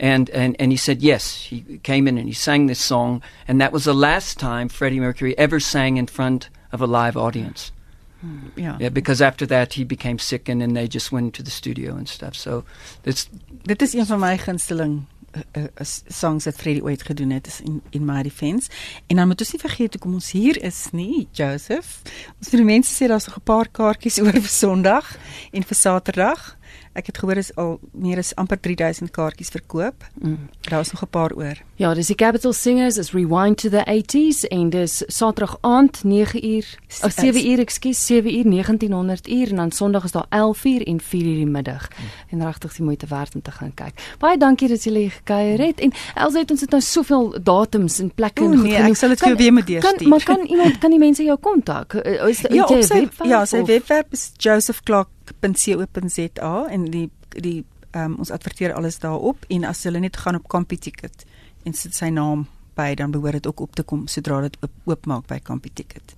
And, 0.00 0.30
and, 0.30 0.54
and 0.60 0.70
he 0.70 0.76
said 0.76 1.02
yes. 1.02 1.42
He 1.42 1.80
came 1.82 2.06
in 2.06 2.18
and 2.18 2.28
he 2.28 2.32
sang 2.32 2.68
this 2.68 2.78
song, 2.78 3.20
and 3.48 3.60
that 3.60 3.72
was 3.72 3.84
the 3.84 3.94
last 3.94 4.38
time 4.38 4.68
Freddie 4.68 5.00
Mercury 5.00 5.36
ever 5.36 5.58
sang 5.58 5.96
in 5.96 6.06
front 6.06 6.50
of 6.70 6.80
a 6.80 6.86
live 6.86 7.16
audience. 7.16 7.72
Hmm, 8.20 8.48
yeah. 8.54 8.76
yeah, 8.78 8.90
because 8.90 9.20
after 9.20 9.46
that 9.46 9.72
he 9.72 9.84
became 9.84 10.18
sick, 10.18 10.48
and 10.48 10.60
then 10.60 10.74
they 10.74 10.86
just 10.86 11.10
went 11.10 11.34
to 11.34 11.42
the 11.42 11.50
studio 11.50 11.96
and 11.96 12.08
stuff. 12.08 12.34
So 12.34 12.64
it's. 13.04 13.28
Dit 13.62 13.82
is 13.82 13.94
een 13.94 14.06
van 14.06 14.20
my 14.20 14.36
gunsteling 14.36 15.06
uh, 15.36 15.62
uh, 15.62 15.86
songs 16.06 16.44
wat 16.44 16.54
Freddie 16.54 16.82
ooit 16.82 17.02
gedoen 17.02 17.30
het 17.30 17.46
is 17.46 17.60
in 17.60 17.82
in 17.90 18.04
my 18.04 18.22
defense. 18.22 18.70
En 19.06 19.16
dan 19.16 19.26
moet 19.26 19.40
ons 19.40 19.52
nie 19.52 19.60
vergeet 19.60 19.92
hoe 19.92 20.02
kom 20.02 20.14
ons 20.14 20.30
hier 20.30 20.62
is 20.62 20.88
nie, 20.92 21.28
Joseph. 21.32 22.00
Ons 22.38 22.48
vir 22.48 22.62
die 22.62 22.68
mense 22.68 22.94
sê 22.94 23.08
daar's 23.08 23.26
nog 23.26 23.38
'n 23.38 23.44
paar 23.44 23.68
kaartjies 23.68 24.20
oor 24.24 24.32
vir 24.32 24.48
Sondag 24.48 25.16
en 25.52 25.62
vir 25.62 25.76
Saterdag. 25.76 26.57
Ek 26.98 27.06
het 27.06 27.18
gehoor 27.22 27.38
is 27.38 27.52
al 27.54 27.76
meer 27.94 28.18
as 28.18 28.32
amper 28.40 28.58
3000 28.58 29.12
kaartjies 29.14 29.52
verkoop. 29.54 30.02
Mm. 30.18 30.48
Daar's 30.66 30.90
nog 30.90 31.02
'n 31.02 31.10
paar 31.10 31.32
oor. 31.32 31.56
Ja, 31.76 31.94
dis 31.94 32.06
die 32.06 32.16
Capital 32.16 32.52
Singers 32.52 32.96
is 32.96 33.12
Rewind 33.12 33.58
to 33.58 33.68
the 33.68 33.84
80s 33.86 34.44
en 34.48 34.70
dis 34.70 35.02
Saterdag 35.06 35.58
aand 35.60 36.04
9 36.04 36.44
uur 36.44 36.78
of 37.02 37.12
7 37.12 37.46
uur, 37.50 37.58
ekskuus, 37.58 38.06
7 38.06 38.38
uur 38.38 38.44
1900 38.44 39.28
uur 39.28 39.48
en 39.48 39.56
dan 39.56 39.70
Sondag 39.70 40.04
is 40.04 40.10
daar 40.10 40.26
11 40.28 40.64
uur 40.64 40.82
en 40.86 41.00
4 41.00 41.24
uur 41.24 41.34
die 41.34 41.46
middag. 41.46 41.88
Mm. 41.88 42.38
En 42.38 42.46
regtig 42.46 42.74
die 42.74 42.84
moeite 42.84 43.06
werd 43.06 43.34
om 43.34 43.42
te 43.42 43.50
gaan 43.50 43.74
kyk. 43.74 44.16
Baie 44.18 44.36
dankie 44.36 44.68
dat 44.68 44.84
julle 44.84 44.98
hier 44.98 45.10
gekuier 45.10 45.66
het 45.66 45.80
en 45.80 45.92
Elsie 46.14 46.40
het 46.40 46.50
ons 46.50 46.60
het 46.60 46.70
nou 46.70 46.82
soveel 46.82 47.42
datums 47.42 47.98
en 47.98 48.14
plekke 48.14 48.44
en 48.44 48.62
nee, 48.62 48.74
ek 48.74 48.96
sal 48.96 49.08
dit 49.08 49.18
vir 49.18 49.28
jou 49.28 49.38
weer 49.38 49.52
moet 49.52 49.66
deurstuur. 49.66 49.98
Kan 49.98 50.08
maar 50.08 50.22
kan 50.24 50.46
iemand 50.54 50.78
kan 50.78 50.90
die 50.90 50.98
mense 50.98 51.22
jou 51.22 51.38
kontak? 51.38 51.94
Is 51.94 52.40
ja, 52.40 52.66
jy 52.66 52.82
sy, 52.82 52.94
webwerf? 52.94 53.30
Ja, 53.30 53.44
sy 53.44 53.62
webwerf 53.64 54.06
is 54.10 54.32
Joseph 54.36 54.82
Clark 54.82 55.08
www.co.za 55.40 56.66
en 56.70 56.84
die 56.90 57.10
die 57.28 57.64
um, 57.92 58.16
ons 58.18 58.30
adverteer 58.30 58.74
alles 58.74 58.98
daarop 58.98 59.44
en 59.48 59.64
as 59.64 59.82
hulle 59.84 60.00
net 60.00 60.16
gaan 60.16 60.38
op 60.38 60.48
CompuTicket 60.48 61.24
en 61.64 61.74
sit 61.76 61.94
sy 61.94 62.08
naam 62.14 62.46
by 62.78 62.94
dan 62.94 63.10
behoort 63.10 63.40
dit 63.40 63.46
ook 63.46 63.60
op 63.60 63.74
te 63.74 63.82
kom 63.82 64.06
sodra 64.06 64.40
dit 64.46 64.56
oopmaak 64.84 65.26
by 65.26 65.40
CompuTicket. 65.42 66.14